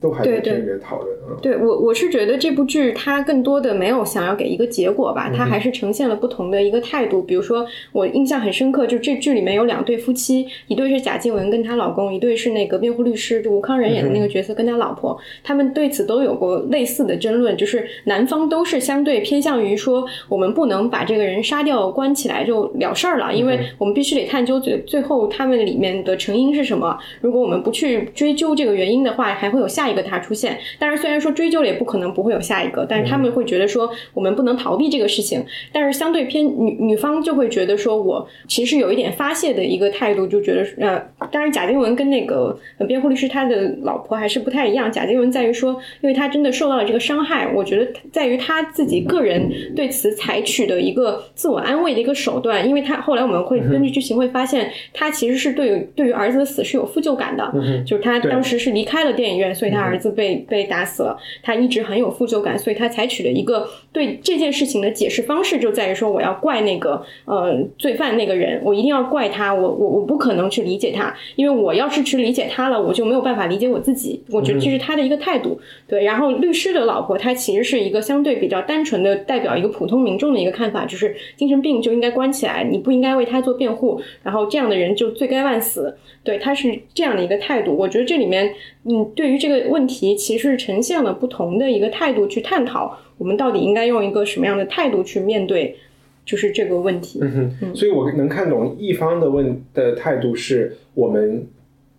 [0.00, 1.36] 都还在这里面讨论啊。
[1.42, 7.22] 对我，我是觉得这部剧它更多的没有想要给一个结果吧，它还是呈现了不同的一个态度。
[7.22, 26.96] 比如说，我印象很深刻，就这剧里面有两对夫妻，一对是贾静雯跟她老公，一对是那个辩护律师，就吴康仁演的那个角色跟他老婆，他们对此都有过类似的争论，就是男方都是相对偏向于说，我们不能把这个人杀掉关起来就了事儿了，因为我们必须得探究最最后他们里面的成因是什么。
[27.20, 29.87] 如果我们不去追究这个原因的话，还会有下。
[29.88, 57.52] 一个他出现，但是虽然说追究了也不可能不会有下一个，但是他们会觉得说我们不能逃避这个事情，但是相对偏女女方就会觉得说我其实有一点发泄的一个态度，就觉得呃，当然贾静雯跟那个辩护律师他的老婆还是不太一样，贾静雯在于说，因为他真的受到了这个伤害，我觉得在于他自己个人对此采取的一个自我安慰的一个手段，因为他后来我们会根据剧情会发现，他其实是对于对于儿子的死是有负疚感的，
[57.86, 59.77] 就是他当时是离开了电影院，所以他。
[59.78, 74.20] 他儿子被被打死了，他一直很有负疚感，所以他采取了一个对这件事情的解释方式，就在于说我要怪那个呃罪犯那个人，我一定要怪他，我我我不可能去理解他，因为我要是去理解他了，我就没有办法理解我自己。
[74.30, 75.60] 我觉得这是他的一个态度。
[75.86, 85.96] 对，然后律师的老婆，她其实是一个相对比较单纯的，代表一个普通民众的一个看法，就是精神病就应该关起来，你不应该为他做辩护，然后这样的人就罪该万死。
[86.24, 87.76] 对，他是这样的一个态度。
[87.76, 88.52] 我觉得这里面，
[88.84, 89.67] 嗯，对于这个。
[89.68, 95.76] 问题其实呈现了不同的一个态度去探讨，我们到底应该用一个什么样的态度去面对，
[96.24, 97.20] 就是这个问题。
[97.22, 101.46] 嗯哼，所以我能看懂一方的问的态度是我们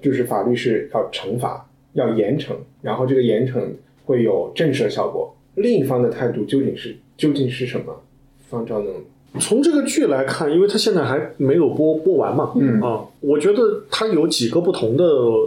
[0.01, 3.61] 就是法律是要惩罚，要严惩，然后这个严惩
[4.05, 5.35] 会有震慑效果。
[5.55, 8.01] 另一方的态度究竟是究竟是什么？
[8.49, 8.93] 方丈能。
[9.39, 12.81] 从这个剧来看，因为它现在还没有播播完嘛，嗯。
[12.81, 15.03] 啊，我觉得他有几个不同的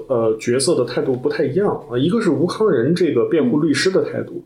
[0.07, 1.69] 呃角色的态度不太一样。
[1.91, 1.99] 啊。
[1.99, 4.43] 一个是吴康仁这个辩护律师的态度，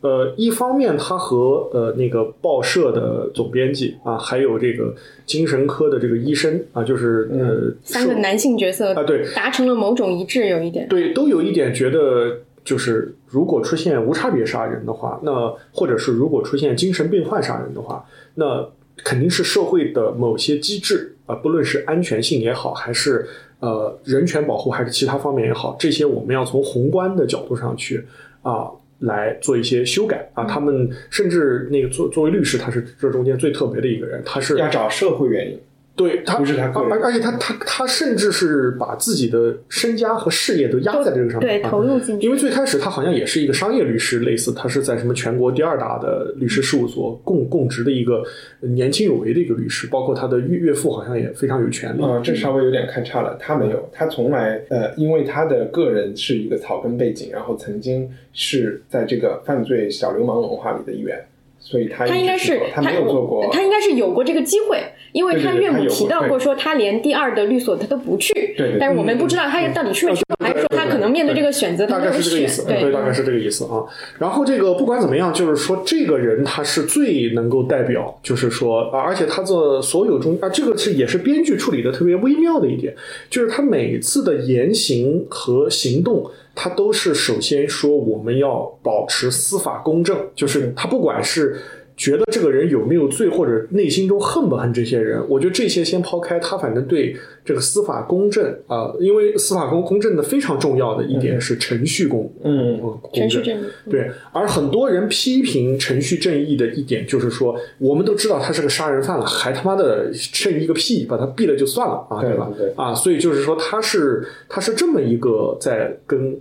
[0.00, 10.86] 呃，一方面他和呃那个报社的总编辑啊，还有这个精神科的这个医生啊，就是呃三个男性角色啊，对，达成了某种一致，有一点。
[10.88, 18.04] 对，都有一点觉得就是如果出现无差别杀人的话，那或者是如果出现精神病患杀人的话，
[18.34, 18.66] 那
[19.04, 23.26] 肯定是社会的某些机制啊，不论是安全性也好，还是
[23.60, 28.04] 呃人权保护，还是其他方面也好，这些我们要从宏观的角度上去
[28.42, 30.44] 啊来做一些修改啊。
[30.44, 35.58] 他们甚至那个作作为律师，他是这中间最特别的一个人，他是要找社会原因。
[35.96, 48.24] 对他不是他个人而而且他他他甚至是把自己的身家和事业都压在这个上面，对啊投入进去因为最开始他好像也是一个商业律师，类似他是在什么全国第二大的律师事务所供供职的一个
[48.60, 52.02] 年轻有为的一个律师，包括他的岳岳父好像也非常有权利。
[52.02, 53.36] 啊、这稍微有点看差了。
[53.38, 61.24] 他没有，他从来呃，因为他的个人是一个草根背景，然后曾经是在这个犯罪小流氓文化里的一员，
[61.60, 64.78] 所以他他应该是他没有做过，他应该是有过这个机会，
[65.14, 73.84] 因为他岳母提到过说他连第二的律所他都不去，对对但是我们不知道他到底去没去还是说他可能面对这个选择他大概没有选是这个意思，，对，大概是这个意思啊。
[74.18, 82.92] 然后这个不管怎么样，就是说这个人他是最能够代表，就是说啊，而且他的所有中啊，这个是也是编剧处理的特别微妙的一点，
[83.30, 86.28] 就是他每次的言行和行动。
[86.56, 91.60] 他都是首先说我们要保持司法公正，就是他不管是
[91.96, 102.80] 觉得这个人有没有罪，或者内心中恨不恨这些人，我觉得这些先抛开，他反正对这个司法公正啊、因为司法公公正的非常重要的一点是程序公，嗯
[103.12, 112.50] 程序正义对，而很多人批评程序正义的一点就是说，我们都知道他是个杀人犯了，还他妈的正义个屁，把他毙了就算了啊，对吧？
[112.58, 116.36] 对啊，所以就是说他是他是这么一个在跟。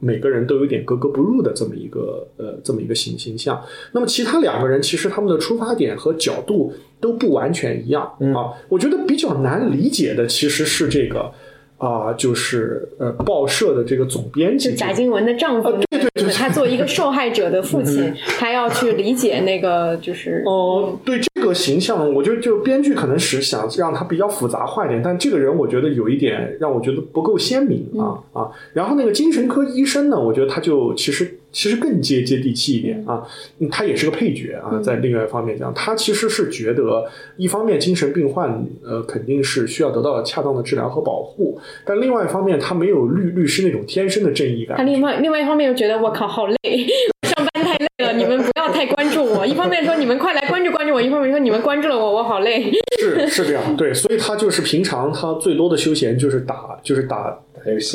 [0.00, 8.52] 每个人都有点格格不入的这么一个呃这么一个形形象，那么其他两个人其实他们的出发点和角度都不完全一样、嗯啊。
[8.68, 11.32] 我觉得比较难理解的其实是这个
[11.80, 28.50] 啊、就是呃报社的这个总编辑就贾静雯的丈夫啊，对对对对他作为一个受害者的父亲， 他要去理解那个就是哦，对这个形象，我觉得就编剧可能是想让他比较复杂化一点，但这个人我觉得有一点让我觉得不够鲜明啊、啊。
[28.74, 33.26] 然后那个精神科医生呢，我觉得他就其实其实更接接地气一点啊，
[33.58, 34.80] 嗯他也是个配角啊。
[34.82, 44.82] 在另外一方面讲，他其实是觉得一方面精神病患呃肯定是需要得到恰当的治疗和保护，但另外一方面他没有律律师那种天生的正义感他。
[44.84, 46.56] 另外另外一方面又觉得我靠好累，
[47.26, 49.44] 上班太累了，你们不要太关注我。
[49.46, 52.72] 一方面说你们快来关注关注我，一方面说你们关注了我，我好累。
[53.00, 57.36] 是是这样，对，所以他就是平常他最多的休闲就是打就是打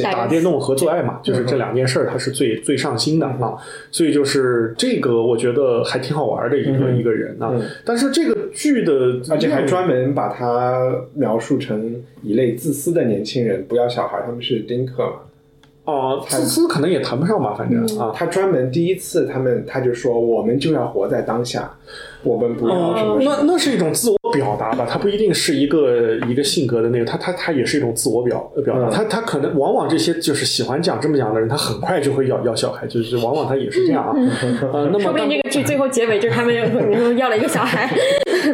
[0.03, 3.55] 打电动和做爱嘛，就是这两件事儿，他是最最上心的啊。
[3.91, 7.61] 所以就是这个，我觉得还挺好玩的一个一个人啊嗯。
[7.83, 8.93] 但是这个剧的，
[9.29, 15.13] 而且还专门把他描述成一类自私的年轻人，不要小孩，他们是丁克嘛。
[15.85, 18.11] 哦，自私可能也谈不上吧，反正啊。
[18.15, 21.71] 他专门第一次，他们他就说，我们就要活在当下，
[22.25, 23.35] 我们不要什么哦，什么。
[23.45, 28.91] 那那是一种自我表达吧，它不一定是一个一个性格的那个，它它它也是一种自我表呃表达，嗯。
[28.91, 34.13] 他他可能往往这些就是喜欢讲这么讲的人，他很快就会要要小孩，就是往往他也是这样啊。
[34.73, 37.85] 呃，那么说不定这个剧最后结尾就是他们 又要了一个小孩，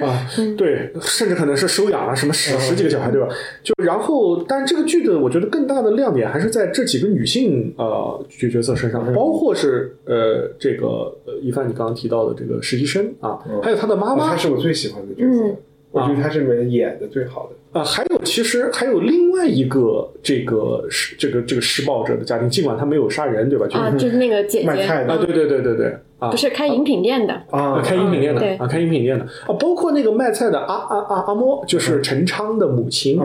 [0.01, 3.27] 啊，对，甚至可能是收养了什么十十几个小孩，对吧？
[3.63, 10.87] 就然后，但这个剧的我觉得更大的亮点还是在这几个女性呃角角色身上，包括是呃这个
[11.25, 15.55] 呃一帆你刚刚提到的这个实习生啊，还有他的妈哦妈他是我最喜欢的角色，嗯。
[15.91, 17.77] 我觉得他是里面演的最好的。
[17.77, 23.67] 啊，还有其实还有另外一个这个施这个这个施暴者的家庭，尽管他没有杀人，对吧？
[23.67, 25.11] 就是啊，就是那个姐姐，卖菜的。
[25.13, 26.37] 啊，对对对对对啊不。
[26.41, 28.55] 是开饮品店的，啊啊，开饮品店的对。
[28.55, 29.23] 啊，开饮品店的。
[29.45, 33.19] 啊，包括那个卖菜的阿阿阿阿嬷，就是陈昌的母亲，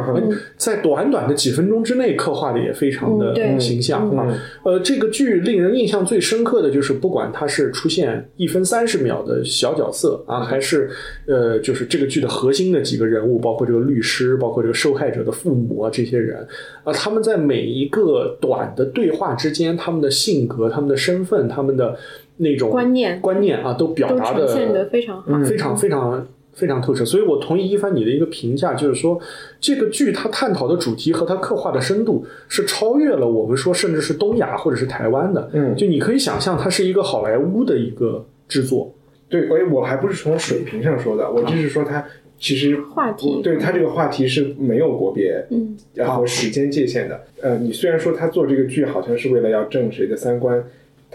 [0.59, 4.19] 在短短的几分钟之内刻画的也非常的形象嗯。
[4.19, 4.39] 啊。
[4.65, 10.91] 呃，这个剧令人印象最深刻的就是，不管它是出现一分三十秒的小角色啊，还是
[11.27, 16.47] 呃，就是这个剧的核心的几个人物，包括这个律师，包括这个受害者的父母啊，这些人
[16.85, 21.97] 啊，他们在每一个短的对话之间，他们的性格、他们的身份、他们的
[22.39, 25.41] 那种观念观念啊，都表都达呈现的的非常好。
[25.45, 27.05] 非常非常非常透彻。
[27.05, 29.19] 所以我同意一帆你的一个评价，就是说
[29.61, 35.51] 这个剧它探讨的主题和它刻画的深度是超越了我们说甚至是东亚或者是台湾的。
[35.53, 38.93] 嗯就你可以想象，它是一个好莱坞的一个制作。
[39.29, 42.05] 对，而我还不是从水平上说的，我就是说它
[42.39, 47.21] 其实话题对它这个话题是没有国别，嗯，然后时间界限的。
[47.43, 50.63] 呃，你虽然说他做这个剧好像是为了要正谁的三观，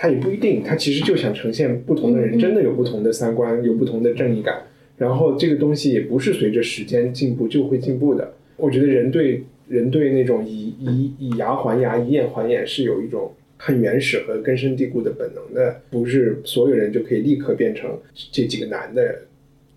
[0.02, 4.64] 他也不一定，他其实就想呈现不同的人嗯真的有不同的三观，有不同的正义感。
[4.98, 8.34] 然后这个东西也不是随着时间进步就会进步的。
[8.58, 17.96] 我觉得人对人对那种以以以牙还牙、以眼还眼是有一种很原始和根深蒂固的本能的，不是所有人就可以立刻变成
[18.32, 19.16] 这几个男的人。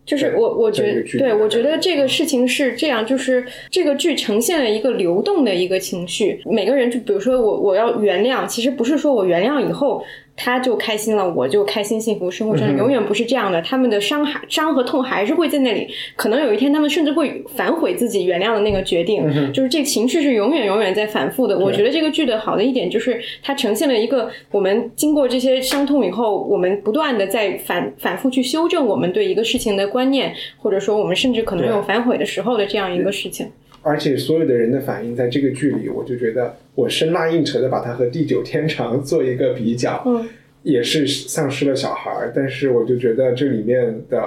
[0.06, 6.42] 就是我，我觉对我觉得这个事情是这样，就是这个剧呈现了一个流动的一个情绪。
[6.44, 10.04] 每个人，就比如说我，我要原谅，其实不是说我原谅以后，
[10.36, 13.62] 他就开心了，我就开心幸福生活真的永远不是这样的。
[13.62, 21.58] 他们的伤害、伤和痛还是会在那里，可能有一天他们甚至会反悔自己原谅的那个决定，嗯就是这情绪是永远永远在反复的。
[21.58, 33.50] 我觉得这个剧的好的一点就是它呈现了一个我们经过这些伤痛以后，我们不断的在反反复去修正我们对一个事情的观念，或者说我们甚至可能有反悔的时候的这样一个事情。
[33.84, 40.26] 而且所有的人的反应在这个剧里，我就觉得我生拉硬扯的把它和《地久天长》做一个比较，嗯，
[40.62, 44.26] 也是丧失了小孩儿，但是我就觉得这里面的，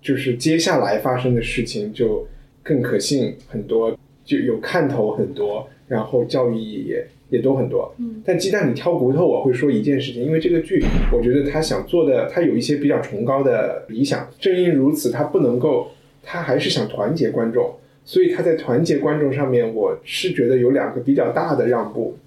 [0.00, 2.26] 就是接下来发生的事情就
[2.62, 3.94] 更可信很多，
[4.24, 7.94] 就有看头很多，然后教育意义也也都很多。
[7.98, 10.82] 嗯，但鸡蛋里挑骨头，我会说一件事情，因为这个剧，
[11.12, 15.88] 我觉得他想做的，他有一些比较崇高的理想，正因如此，他不能够，
[16.22, 17.70] 他还是想团结观众。
[18.04, 22.18] 所以他在团结观众上面，我是觉得有两个比较大的让步。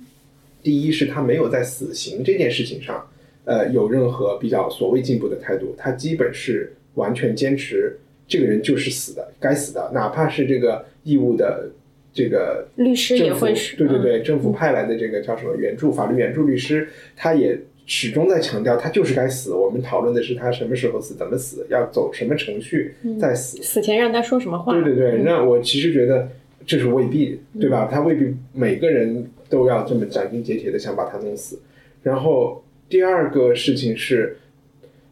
[0.63, 3.07] 第一是他没有在死刑这件事情上，
[3.45, 7.95] 呃，有任何比较所谓进步的态度，他基本是完全坚持
[8.27, 11.69] 这个人就是死的，该死的，哪怕是这个义务的
[12.11, 17.57] 这个律师也会是对对对，政府派来的这个叫什么援助法律援助律师，他也
[17.87, 19.53] 始终在强调他就是该死。
[19.53, 23.63] 我们讨论的是他什么时候死，怎么死，要走什么程序再死。
[23.63, 24.73] 死前让他说什么话？
[24.73, 26.29] 对对对，嗯那我其实觉得
[26.65, 27.87] 这是未必，对吧？
[27.89, 31.59] 他未必每个人都要这么斩钉截铁的想把他弄死。
[32.03, 34.37] 然后第二个事情是，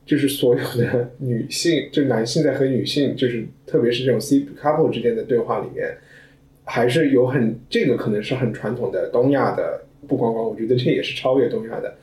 [0.05, 5.95] 就是所有的女性，就男性在和女性，就是特别是这种 C couple 之间的对话里面，
[6.65, 11.95] 还是有很这个可能是很传统的东亚的，不光光，我觉得这也是超越东亚的。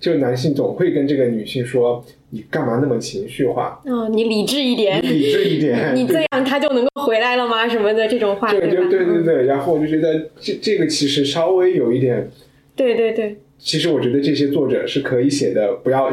[0.00, 3.80] 就男性总会跟这个女性说：“你干嘛那么情绪化？
[3.84, 5.92] 嗯，你理智一点，理智一点。
[5.94, 7.68] ”你这样他就能够回来了吗？
[7.68, 8.60] 什么的这种话，对？
[8.60, 12.30] 对对对嗯对，然后我就觉得这这个其实稍微有一点，
[12.74, 13.36] 对对对。
[13.58, 16.10] 其实我觉得这些作者是可以写的，不要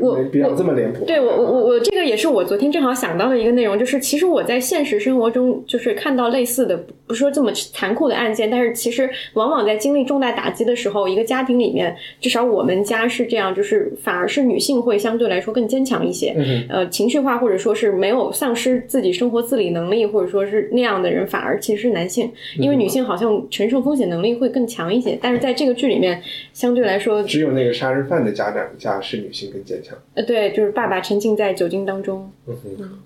[0.00, 1.04] 我不要这么脸谱。
[1.04, 6.76] 对我我我我这个也是我昨天正好想到的一个内容，就是其实我在现实生活中就是看到类似的，
[7.06, 26.22] 不是说这么残酷的案件，但是其实往往在经历重大打击的时候，一个家庭里面，至少我们家是这样，就是反而是女性会相对来说更坚强一些，嗯呃，情绪化或者说是没有丧失自己生活自理能力，或者说是那样的人，反而其实是男性，因为女性好像承受风险能力会更强一些，但是在这个剧里面，
[26.52, 29.89] 相对来说，只有那个杀人犯的家长家是女性更坚强。
[30.14, 32.98] 呃，对，就是爸爸沉浸在酒精当中，嗯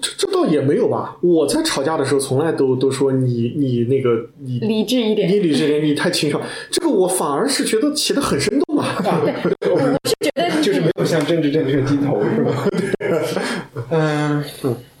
[0.00, 1.18] 这这倒也没有吧。
[1.20, 6.42] 我在吵架的时候，从来都都说你你那个你理智一点你理智一点，你太清爽。
[6.70, 8.96] 这个我反而是觉得写的很生动啊。
[10.62, 12.52] 就是没有向政治正确低头，是 吗？
[13.90, 14.42] 嗯，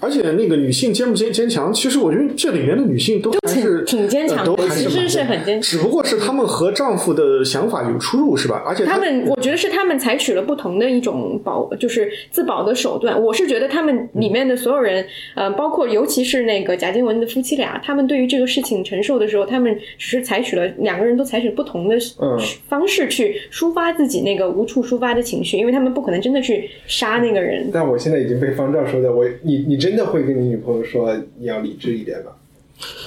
[0.02, 8.60] 而且那个女性坚不坚坚强，其实我觉得这里面的女性都还是挺挺坚强的呃都还其实是很坚强只不过是她们和丈夫的想法有出入，是吧？
[8.66, 13.22] 而且她们，我觉得是她们采取了不同的一种保，就是自保的手段。
[13.22, 22.36] 我是觉得她们里面的所有人，呃，包括尤其是那个贾静雯的夫妻俩，他们对于这个事情承受的时候，他们只是采取了两个人都采取不同的嗯
[22.68, 27.70] 方式去抒发自己那个无处抒发的情绪，因为他们不可能真的去杀那个人。
[27.72, 32.32] 但我现在已经被方丈说的，我你你真的会跟你女朋友说你要理智一点吗？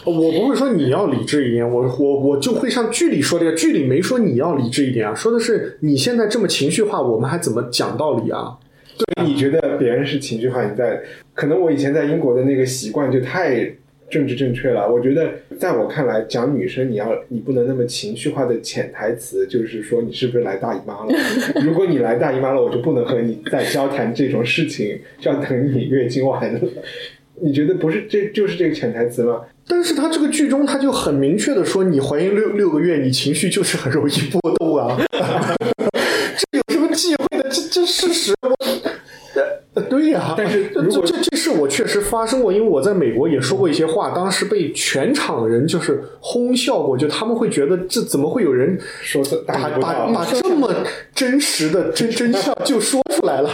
[0.05, 8.57] 我不会说你要理智一点，我我我就会像剧里说的，剧里没说你要理智一点啊，说的是你现在这么情绪化，我们还怎么讲道理啊？
[8.97, 11.01] 对，你觉得别人是情绪化，你在
[11.33, 13.69] 可能我以前在英国的那个习惯就太
[14.09, 14.91] 政治正确了。
[14.91, 21.13] 我觉得在我看来，讲女生你要你不能那么情绪化的潜台词就是说你是不是来大姨妈了？
[21.63, 26.59] 如果你来大姨妈了，我就不能和你再交谈这种事情，就要等你月经完了。
[27.41, 29.41] 你觉得不是这就是这个潜台词吗？
[29.67, 37.49] 但是他这个剧中他就很明确的说，你怀孕六六个月，你情绪就是很容易波动啊， 这有什么忌讳的？
[37.49, 38.55] 这这事实我。
[39.75, 50.73] 呃对呀、但是这如果这这事我确实发生过，因为我在美国也说过一些话，当时被全场人就是哄笑过，就他们会觉得这怎么会有人说把把把这么
[51.13, 53.51] 真实的真真相就说出来了。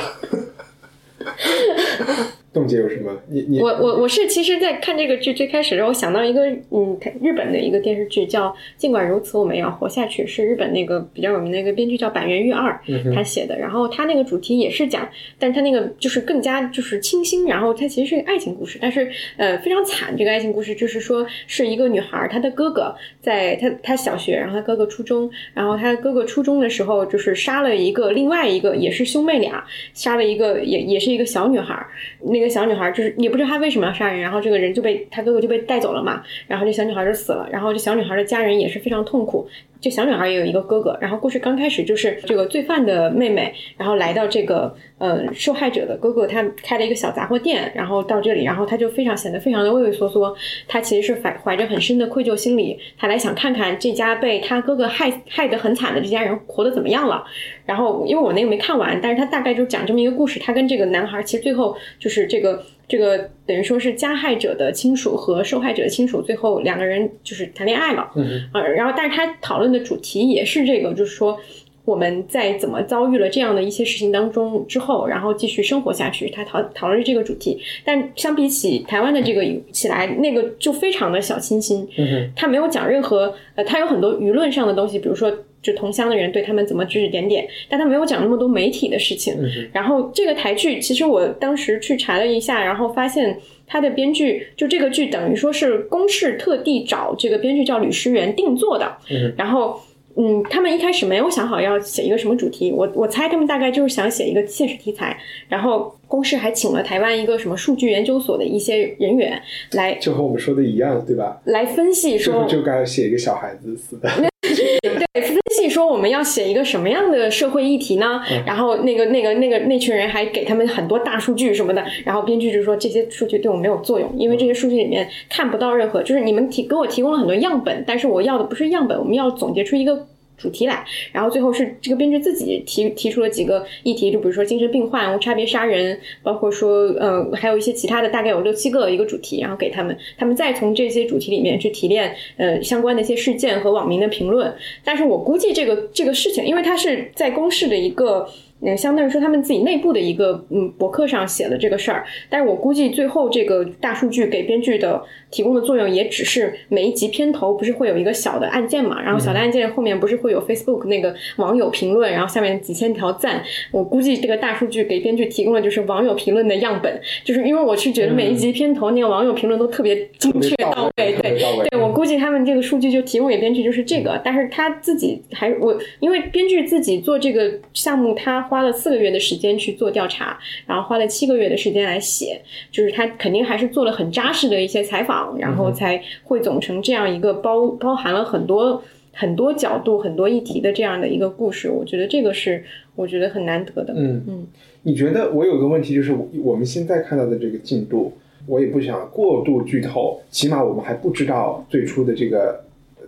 [2.53, 3.17] 冻结有什么？
[3.29, 12.77] 你你我我我是其实，在看这个剧最开始的时候，我想到一个嗯，日本的一个电视剧叫《尽管如此，我们也要活下去》，是日本那个比较有名的一个编剧叫板垣裕二
[13.15, 13.57] 他写的。
[13.57, 15.07] 然后他那个主题也是讲，
[15.39, 20.13] 但是他那个就是更加就是清新，然后它其实是个爱情故事，但是呃非常惨。
[20.17, 31.87] 这个爱情故事就是说是一个女孩，她的哥哥在她她小学，然后她哥哥初中，然后她哥哥初中的时候就是杀了一个另外一个也是兄妹俩，杀了一个也也是一个小女孩。
[32.19, 39.47] 那一个小女孩就是也不知道她为什么要杀人，然后这个人就被她哥哥就被带走了嘛，然后这小女孩就死了，然后这小女孩的家人也是非常痛苦。
[39.81, 50.35] 这小女孩也有一个哥哥，然后故事刚开始就是这个罪犯的妹妹，然后来到这个呃受害者的哥哥，他开了一个小杂货店，然后到这里，然后他就非常显得非常的畏畏缩缩，
[50.67, 57.25] 他其实是怀怀着很深的愧疚心理，他来想看看这家被他哥哥害害得很惨的这家人活得怎么样了。
[57.65, 62.63] 然后因为我那个没看完，但是他大概就讲这么一个故事，他跟这个男孩其实最后就是这个。
[62.91, 68.11] 这个等于说是加害者的亲属和受害者的亲属，最后两个人就是谈恋爱了。
[68.17, 71.39] 嗯呃，然后但是他讨论的主题也是这个，就是说
[71.85, 76.29] 我们在怎么遭遇了这样的一些事情当中之后，然后继续生活下去。
[76.31, 81.87] 他讨讨论这个主题，但相比起台湾的这个起来，那个就非常的小清新。
[81.97, 85.31] 嗯哼，他没有讲任何呃，他有很多舆论上的东西，比如说
[85.61, 89.33] 就同乡的人对他们怎么指指点点，但他没有讲那么多媒体的事情。
[89.37, 93.37] 嗯，然后这个台剧，其实我当时去查了一下，然后发现
[93.67, 98.97] 他的编剧就这个剧等于说是公视特地找这个编剧叫吕诗源定做的。
[99.09, 99.81] 嗯然后。
[100.17, 109.41] 嗯，他们一开始没有想好要写一个什么主题，我我猜他们大概就是想写一个现实题材，然后公示还请了台湾一个什么数据研究所的一些人员
[109.71, 111.41] 来就和我们说的一样，对吧？
[111.45, 114.09] 来分析说最后就该写一个小孩子似的。
[114.41, 118.21] 对，分析说我们要写一个什么样的社会议题呢？
[118.45, 130.07] 然后那个、那个、那个那群人还给他们很多大数据什么的，然后编剧就说这些数据对我没有作用，因为这些数据里面看不到任何，就是你们提给我提供了很多样本，但是我要的不是样本，我们要总结出一个。
[130.41, 144.51] 主题来，然后最后是这个编剧自己提提出了几个议题，就比如说精神病患、无差别杀人，包括说呃还有一些其他的，大概有六七个一个主题，然后给他们，他们再从这些主题里面去提炼呃相关的一些事件和网民的评论。
[144.83, 148.27] 但是我估计这个这个事情，因为它是在公示的一个。
[148.63, 155.01] 嗯，相当于说他们自己内部的一个嗯博客上写的这个事儿，但是我估计最后这个大数据给编剧的
[155.31, 171.39] 提供的作用，也只是每一集片头不是会有一个小的按键嘛，然后小的按键后面不是会有 Facebook 那个网友评论，然后下面几千条赞，我估计这个大数据给编剧提供的就是网友评论的样本，就是因为我是觉得每一集片头那个网友评论都特别精确到位，对
[171.71, 178.47] 对，我估计他们这个数据就提供给编剧就是这个，但是他自己还我因为编剧自己做这个项目他。
[178.51, 180.37] 花了四个月的时间去做调查，
[180.67, 188.83] 然后花了七个月的时间来写，就是他肯定还是做了很扎实的一些采访，然后才汇总成这样一个包包含了很多
[189.13, 191.69] 很多角度、很多议题的这样的一个故事。
[191.69, 192.61] 我觉得这个是
[192.93, 193.93] 我觉得很难得的。
[193.95, 194.47] 嗯嗯，
[194.83, 198.11] 你觉得我有个问题就是，我们现在看到的这个进度，
[198.47, 202.65] 我也不想过度剧透，起码我们还不知道最初的这个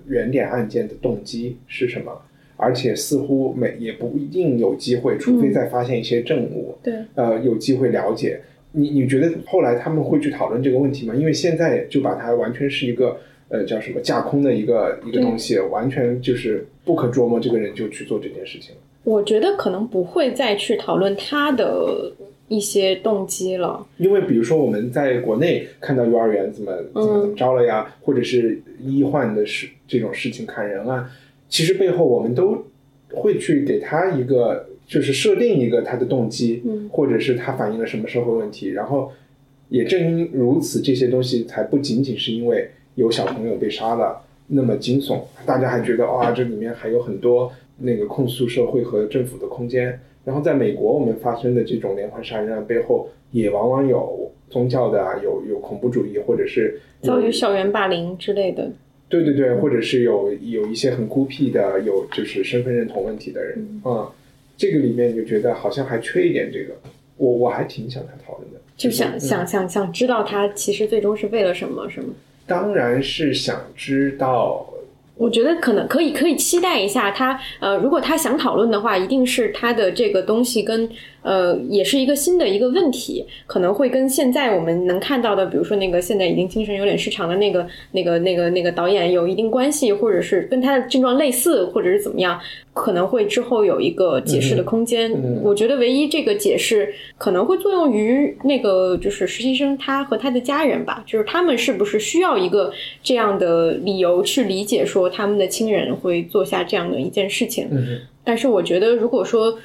[0.07, 2.13] 原点案件的动机是什么。
[2.63, 8.39] 而且似乎每也不一定有机会，除非再发现一些证物，对，呃，有机会了解。
[8.71, 11.13] 你你觉得后来他们会去讨论这个问题吗？
[11.13, 13.17] 因为现在就把它完全是一个
[13.49, 17.37] 呃叫什么架空的一个一个东西，完全就是不可捉摸。
[17.39, 18.81] 这个人就去做这件事情了。
[19.03, 22.11] 我觉得可能不会再去讨论他的
[22.47, 31.11] 一些动机了，因为比如说我们在国内看到幼儿园怎么怎么怎么着了呀，或者是医患的事这种事情砍人啊。
[31.53, 32.65] 其实背后我们都
[33.13, 38.71] 会去给他一个，就是设定一个他的动机，嗯，或者是他反映了什么社会问题。
[38.71, 39.11] 然后
[39.69, 49.99] 也正因如此，这些东西才不仅仅是因为有小朋友被杀了那么惊悚，大家还觉得哇，这里面还有很多那个控诉社会和政府的空间。
[50.25, 58.71] 然后在美国，我们发生的这种连环杀人案背后，也往往有宗教的啊，有有恐怖主义，或者是遭遇校园霸凌之类的。
[59.13, 64.09] 对对对，或者是有有一些很孤僻的，有就是身份认同问题的人啊，
[64.57, 66.73] 这个里面你就觉得好像还缺一点这个，
[67.17, 72.07] 我我还挺想他讨论的，就想想想想知道他其实最终是为了什么，是吗？
[72.47, 74.67] 当然是想知道。
[75.15, 80.89] 我觉得可能可以可以期待一下他，呃，如果他想讨论的话，一定是他的这个东西跟
[81.23, 92.39] 呃，也是一个新的一个问题，可能会跟现在我们能看到的，比如说那个现在已经精神有点失常的那个那个那个那个导演有一定关系，或者是跟他的症状类似，或者是怎么样，
[92.73, 95.11] 可能会之后有一个解释的空间。
[95.41, 102.71] 我觉得唯一这个解释可能会作用于那个就是实习生他和他的家人吧，就是他们是不是需要一个
[103.01, 107.67] 这样的理由去理解说他们的亲人会做下这样的一件事情。
[107.71, 109.57] 嗯但是我觉得如果说。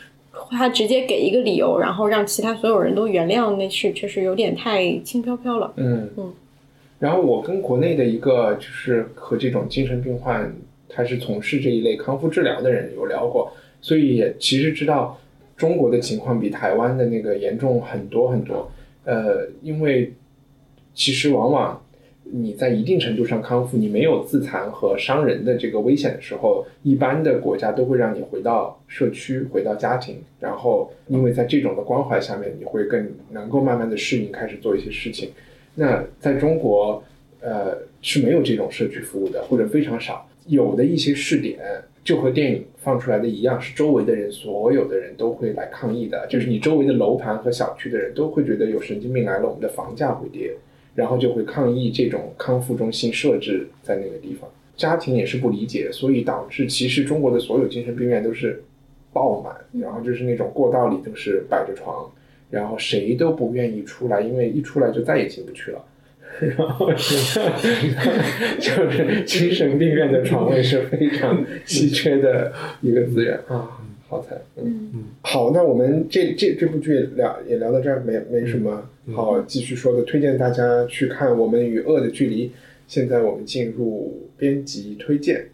[0.50, 5.72] 他直接给一个理由，然后让其他所有人都原谅，那是确实有点太轻飘飘了。
[5.76, 6.32] 嗯嗯。
[6.98, 10.52] 然后我跟国内的一个就是和这种精神病患，
[10.88, 15.18] 他是从事这一类康复治疗的人有聊过，所以也其实知道
[15.56, 18.70] 中国的情况比台湾的那个严重很多很多。
[19.04, 20.12] 呃，因为
[20.92, 21.80] 其实往往
[22.30, 35.30] 你在一定程度上康复，你没有自残和伤人的这个危险的时候，一般的国家都会让你回到社区、回到家庭，然后因为在这种的关怀下面，你会更能够慢慢的适应，开始做一些事情。
[35.74, 37.02] 那在中国，
[37.40, 40.28] 呃，是没有这种社区服务的，或者非常少。
[40.46, 41.58] 有的一些试点，
[42.02, 50.52] 就和电影放出来的一样，是周围的人，所有的人都会来抗议的，就是你周围的楼盘和小区的人都会觉得有神经病来了，我们的房价会跌。
[50.98, 58.60] 然后就会抗议这种康复中心设置在那个地方，家庭也是不理解，所以导致其实中国的所有精神病院都是
[59.12, 62.10] 爆满，然后就是那种过道里都是摆着床，
[62.50, 65.84] 然后谁都不愿意出来，因为一出来就再也进不去了。
[66.40, 66.90] 然后
[68.58, 73.70] 就是精神病院的床位是非常稀缺的一个资源啊。
[74.08, 82.48] 好彩，嗯嗯，好，那我们这这这部剧聊也聊到这儿，没没什么好继续说的，推荐大家去看《我们与恶的距离》。
[82.86, 85.46] 现在我们进入编辑推荐。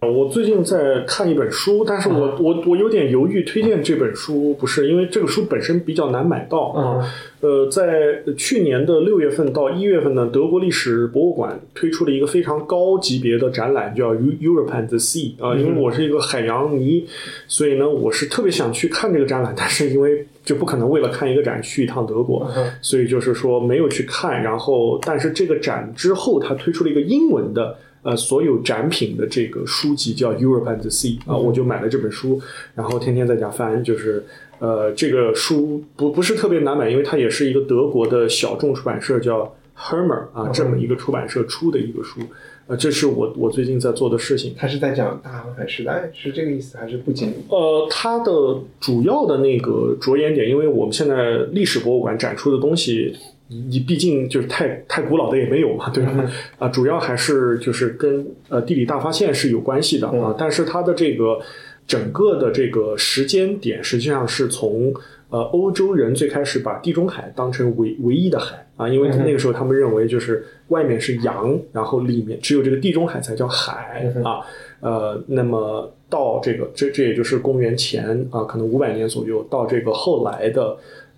[0.00, 7.12] 我最近在看一本书，但是我我我有点犹豫推荐这本书，不是因为这个书本身比较难买到啊。
[7.40, 15.56] 呃，在去年的六月份到一月份呢，德国历史博物馆推出了一个非常高级别的展览，叫 Europe and the Sea 啊。
[15.56, 17.06] 因为我是一个海洋迷，
[17.48, 22.46] 所以呢，我是特别想去看这个展览，但是因为就不可能为了看一个展去一趟德国，
[22.82, 24.42] 所以就是说没有去看。
[24.42, 27.78] 然后，但是这个展之后，它推出了一个英文的。
[28.06, 32.40] 呃，所有展品的这个书籍叫《Europe and the Sea》啊，我就买了这本书，
[32.72, 33.82] 然后天天在家翻。
[33.82, 34.24] 就是
[34.60, 42.20] 呃，这个书不不是特别难买，因为它也是一个德国的小众出版社叫 Hermer 啊这么一个出版社出的一个书。
[42.68, 44.54] 呃，这是我我最近在做的事情。
[44.56, 47.32] 它是在讲大航海时代，是这个意思还是不仅？
[47.48, 48.30] 呃，它的
[48.78, 53.16] 主要的那个着眼点，因为我们现在历史博物馆展出的东西。
[53.48, 56.32] 你毕竟就是太太古老的也没有嘛，对吧？
[56.58, 60.34] 啊，主要还是就是跟呃地理大发现是有关系的啊。
[60.36, 61.38] 但是它的这个
[61.86, 64.92] 整个的这个时间点，实际上是从
[65.30, 74.40] 呃欧洲人最开始把地中海当成唯唯一的海啊，因为那个时候他们认为就是外面是洋，然后里面只有这个地中海才叫海啊。
[74.80, 80.76] 呃，那么到这个这这也就是公元前啊，可能五百年左右，到这个后来的。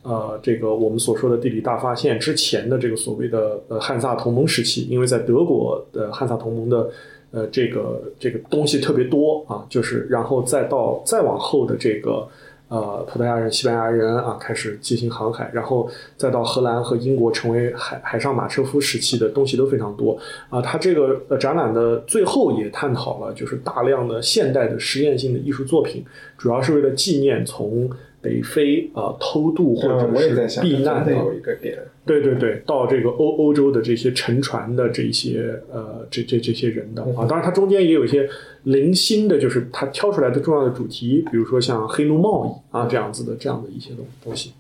[0.09, 6.89] 呃，这个我们所说的地理大发现之前的这个所谓的呃汉萨同盟时期，因为在德国的汉萨同盟的
[7.31, 12.27] 呃这个这个东西特别多啊，就是然后再到再往后的这个
[12.69, 15.87] 呃葡萄牙人、西班牙人啊开始进行航海，然后
[16.17, 20.63] 再到荷兰和英国成为海海上马车夫时期的东西都非常多啊。
[20.63, 26.03] 它这个呃展览的最后也探讨了就是大量的现代的实验性的艺术作品，
[26.39, 27.91] 主要是为了纪念从。
[28.29, 38.29] 北非啊，偷渡或者是避难的有一个点，对对对，到这个欧欧洲的这些沉船的这些呃，这这这些人的啊，当然它中间也有一些
[38.65, 44.53] 零星的，就是它挑出来的重要的主题，比如说像黑奴贸易啊这样子的这样的一些东东西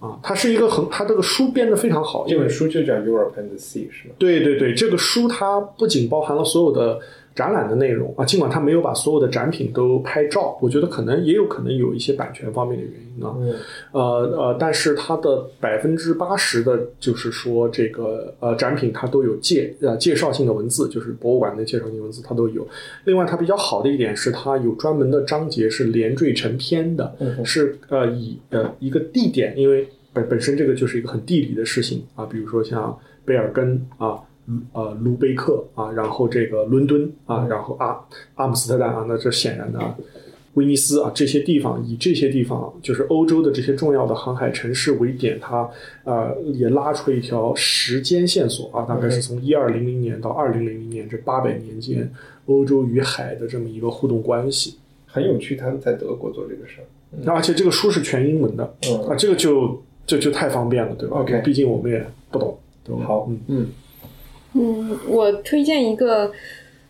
[0.00, 4.14] 啊，它是一个很，它这个书编的非常好，这本书就叫 Europe and the Sea 是吗？
[4.18, 6.98] 对对对，这个书它不仅包含了所有的。
[7.34, 13.34] 展览的内容啊，尽管他没有把所有的展品都拍照，我觉得可能也有可能有一些版权方面的原因啊。
[13.92, 14.02] 呃
[14.36, 22.66] 呃，但是它的百分之八十的，就是说这个呃展品它都有介呃介绍性的文字，就是博物馆的介绍性文字它都有。
[23.04, 34.18] 另外，它比较好的一点是，它有专门的章节是连缀成篇的，是呃以呃一个地点，因为本本身这个就是一个很地理的事情啊，比如说像贝尔根啊。
[34.72, 37.98] 呃，卢贝克啊，然后这个伦敦啊，然后阿
[38.34, 39.78] 阿姆斯特丹啊，那这显然的，
[40.54, 45.66] 威尼斯啊，这些地方以这些地方就是欧洲的这些重要的航海城市为点，它
[46.04, 52.12] 呃也拉出了一条时间线索啊，大概是从一二零零年到二零零零年这八百年间，
[52.46, 54.76] 欧洲与海的这么一个互动关系，
[55.06, 55.56] 很有趣。
[55.56, 58.64] 他们在德国做这个事儿，而且这个书是全英文的，
[59.08, 62.58] 啊，这个就就就太方便了，对吧？OK，毕竟我们也不懂，
[63.04, 63.66] 好，嗯嗯。
[64.54, 66.32] 嗯，我推荐一个，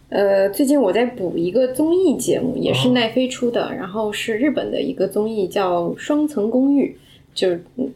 [0.09, 6.97] 呃，最近我在补一个综艺节目，也是奈飞出的，然后是日本的一个综艺，叫《双层公寓》。
[7.35, 7.49] 就，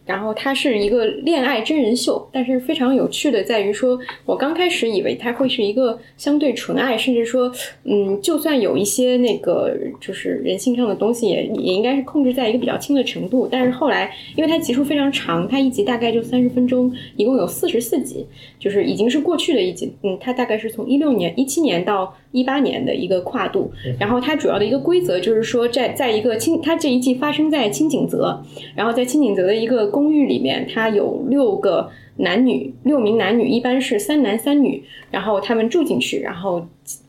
[0.07, 7.53] 然后它是一个恋爱真人秀，但是非常有趣的在于说，我刚开始以为它会是一个相对纯爱，甚至说，
[7.85, 13.47] 嗯，就算有一些那个就是人性上的东西，也也应该是控制在一个比较轻的程度。
[13.51, 18.25] 但是后来，因为它集数非常长，它一集大概就三十分钟，一共有四十四集，
[18.59, 19.93] 就是已经是过去的一集。
[20.03, 23.71] 嗯，它大概是从一六年、一七年到一八年的一个跨度。
[24.01, 28.43] 然后它主要的一个规则就是说，在在一个清，它这一季发生在清景泽，
[28.75, 29.26] 然后在清景。
[29.27, 36.67] 井泽的一个公寓里面，它有六个男女，六名男女，一般是三男三女，然后他们住进去，然后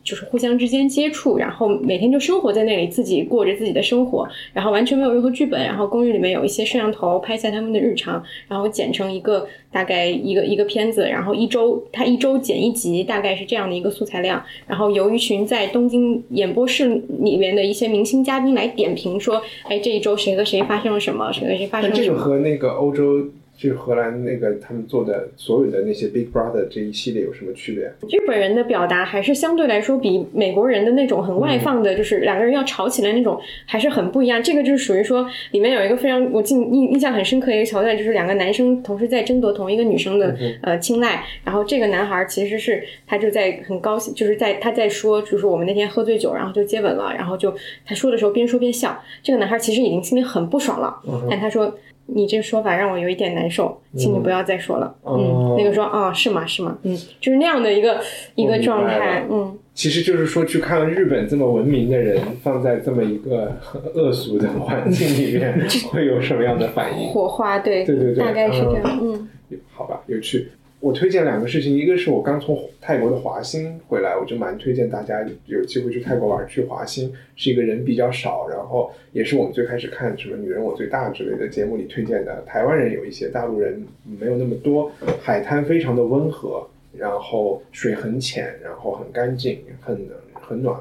[0.07, 16.87] 就是互相之间接触，然后每天就生活在那里，自己过着自己的生活，然后完全没有任何剧本，然后公寓里面有一些摄像头拍下他们的日常，然后剪成一个大概一个一个片子，然后一周他一周剪一集，大概是这样的一个素材量，然后由一群在东京演播室
[17.19, 22.07] 里面的一些明星嘉宾来点评说，哎，这一周谁和谁发生了什么，谁和谁发生了什么。
[22.07, 23.27] 这个和那个欧洲
[23.57, 27.85] 就是荷兰那个他们做的所有的那些 Big Brother 这一系列有什么区别？
[28.07, 34.41] 日本人的表达还是相对来说比美国人的那种很外放的，就是两个人要吵起来那种，还是很不一样。
[34.43, 47.51] 这个就是属于说，里面有一个非常我记印印象很深刻的一个桥段，就是两个男生同时在争夺同一个女生的、呃青睐，然后这个男孩其实是他就在很高兴，就是在他在说，就是我们那天喝醉酒，然后就接吻了，然后就
[47.83, 51.75] 他说的时候边说边笑，这个男孩其实已经心里很不爽了，但他说。
[52.07, 54.95] 你这个说法让我有一点难受，请你不要再说了。
[55.03, 56.45] 哦嗯，那个说啊、是吗？
[56.45, 56.77] 是吗？
[56.83, 58.01] 嗯，就是那样的一个
[58.35, 59.25] 一个状态。
[59.29, 67.09] 嗯，其实就是说，去看日本这么文明的人，放在这么一个很恶俗的环境里面， 会有什么样的反应？
[67.09, 68.99] 火花，对，对对对大概是这样。
[69.01, 69.27] 嗯，
[69.73, 70.49] 好吧，有趣。
[70.79, 82.43] 我推荐两个事情，一个是我刚从泰国的华欣回来，我就蛮推荐大家有机会去泰国玩，去华欣是一个人比较少，然后也是我们最开始看什么“女人我最大”之类的节目里推荐的。
[82.45, 83.83] 台湾人有一些，大陆人
[84.19, 84.91] 没有那么多。
[85.19, 89.99] 海滩非常的温和，然后水很浅，然后很干净，很
[90.33, 90.79] 很暖。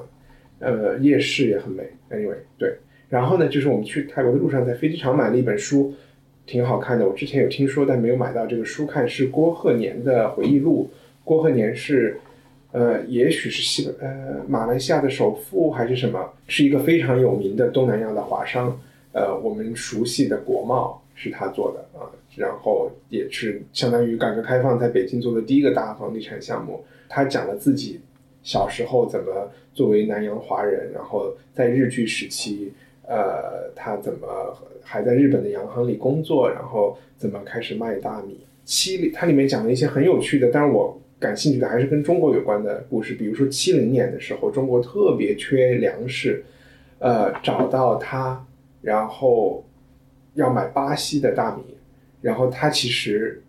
[0.58, 1.84] 呃，夜市也很美。
[2.10, 2.74] Anyway，对。
[3.08, 5.94] 然后呢，就是我们去泰国的路上，在飞机场买了一本书，
[6.46, 7.06] 挺好看的。
[7.06, 10.88] 我之前有听说，但没有买到这个书看，是郭鹤年的回忆录。
[11.24, 12.18] 郭鹤年是，
[12.72, 18.78] 呃，也许是西呃马来西亚的首富还是什么，是一个非常有名的东南亚的华商。
[19.12, 22.04] 呃，我们熟悉的国贸是他做的啊，
[22.36, 26.84] 然后也是相当于改革开放在北京做的第一个大房地产项目。
[27.08, 27.98] 他讲了自己
[28.42, 32.72] 小时候怎么作为南洋华人，然后在日据时期，
[33.06, 34.26] 呃，他怎么
[34.82, 38.40] 还在日本的洋行里工作，然后怎么开始卖大米。
[38.64, 43.14] 七里，它里面讲了一些很有趣的，但是我感兴趣的还是跟中国有关的故事。
[43.14, 46.44] 比如说七零年的时候，中国特别缺粮食，
[46.98, 48.44] 呃，找到他，
[48.82, 49.64] 然后
[50.34, 51.76] 要买巴西的大米，
[52.20, 53.40] 然后他其实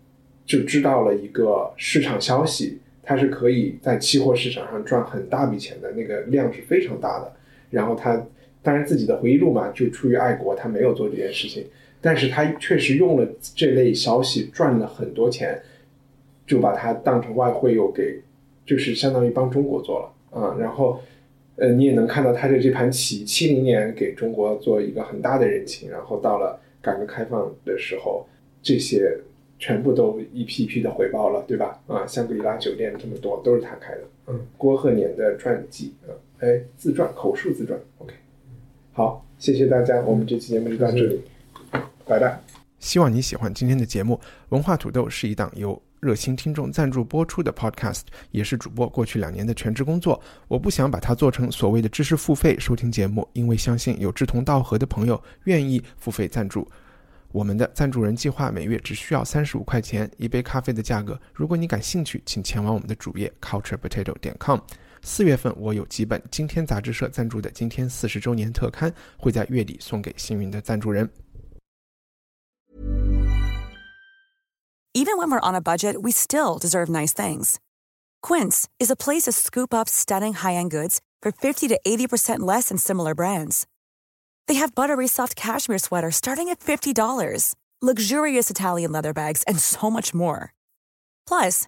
[0.46, 7.32] 就知道了一个市场消息，他是可以在期货市场上赚很大笔钱的，那个量是非常大的。
[7.70, 8.24] 然后他
[8.62, 11.64] 当然自己的回忆录嘛，就出于爱国，他没有做这件事情，
[12.00, 15.60] 但是他确实用了这类消息赚了很多钱，
[16.46, 18.20] 就把它当成外汇又给，
[18.64, 21.00] 就是相当于帮中国做了啊、然后。
[21.60, 28.24] 呃，你也能看到他的这盘棋，七零年给中国做一个很大的人情，然后到了改革开放的时候，
[28.62, 29.18] 这些
[29.58, 31.82] 全部都一批一批的回报了，对吧？
[31.88, 34.02] 啊，香格里拉酒店这么多都是他开的。
[34.28, 37.76] 嗯，郭鹤年的传记啊，哎，自传，口述自传。
[37.98, 38.14] OK，
[38.98, 41.20] 好，谢谢大家，我们这期节目就到这里，
[42.04, 42.36] 拜拜。
[42.80, 44.18] 希望你喜欢今天的节目。
[44.48, 48.00] 文化土豆是一档由热心听众赞助播出的 Podcast，
[48.32, 50.20] 也是主播过去两年的全职工作。
[50.48, 56.66] 我不想把它做成所谓的知识付费收听节目，因为相信有志同道合的朋友愿意付费赞助。
[57.30, 61.16] 我们的赞助人计划每月只需要三十五块钱一杯咖啡的价格。
[61.32, 64.58] 如果你感兴趣，请前往我们的主页 culturepotato 点 com。
[65.01, 71.09] 四月份我有几本今天杂志社赞助的今天四十周年特刊，会在月底送给幸运的赞助人。
[74.93, 77.55] Even when we're on a budget, we still deserve nice things.
[78.21, 82.69] Quince is a place to scoop up stunning high-end goods for 50 to 80% less
[82.69, 83.65] than similar brands.
[84.47, 89.89] They have buttery soft cashmere sweaters starting at $50, luxurious Italian leather bags, and so
[89.89, 90.53] much more.
[91.27, 91.67] Plus,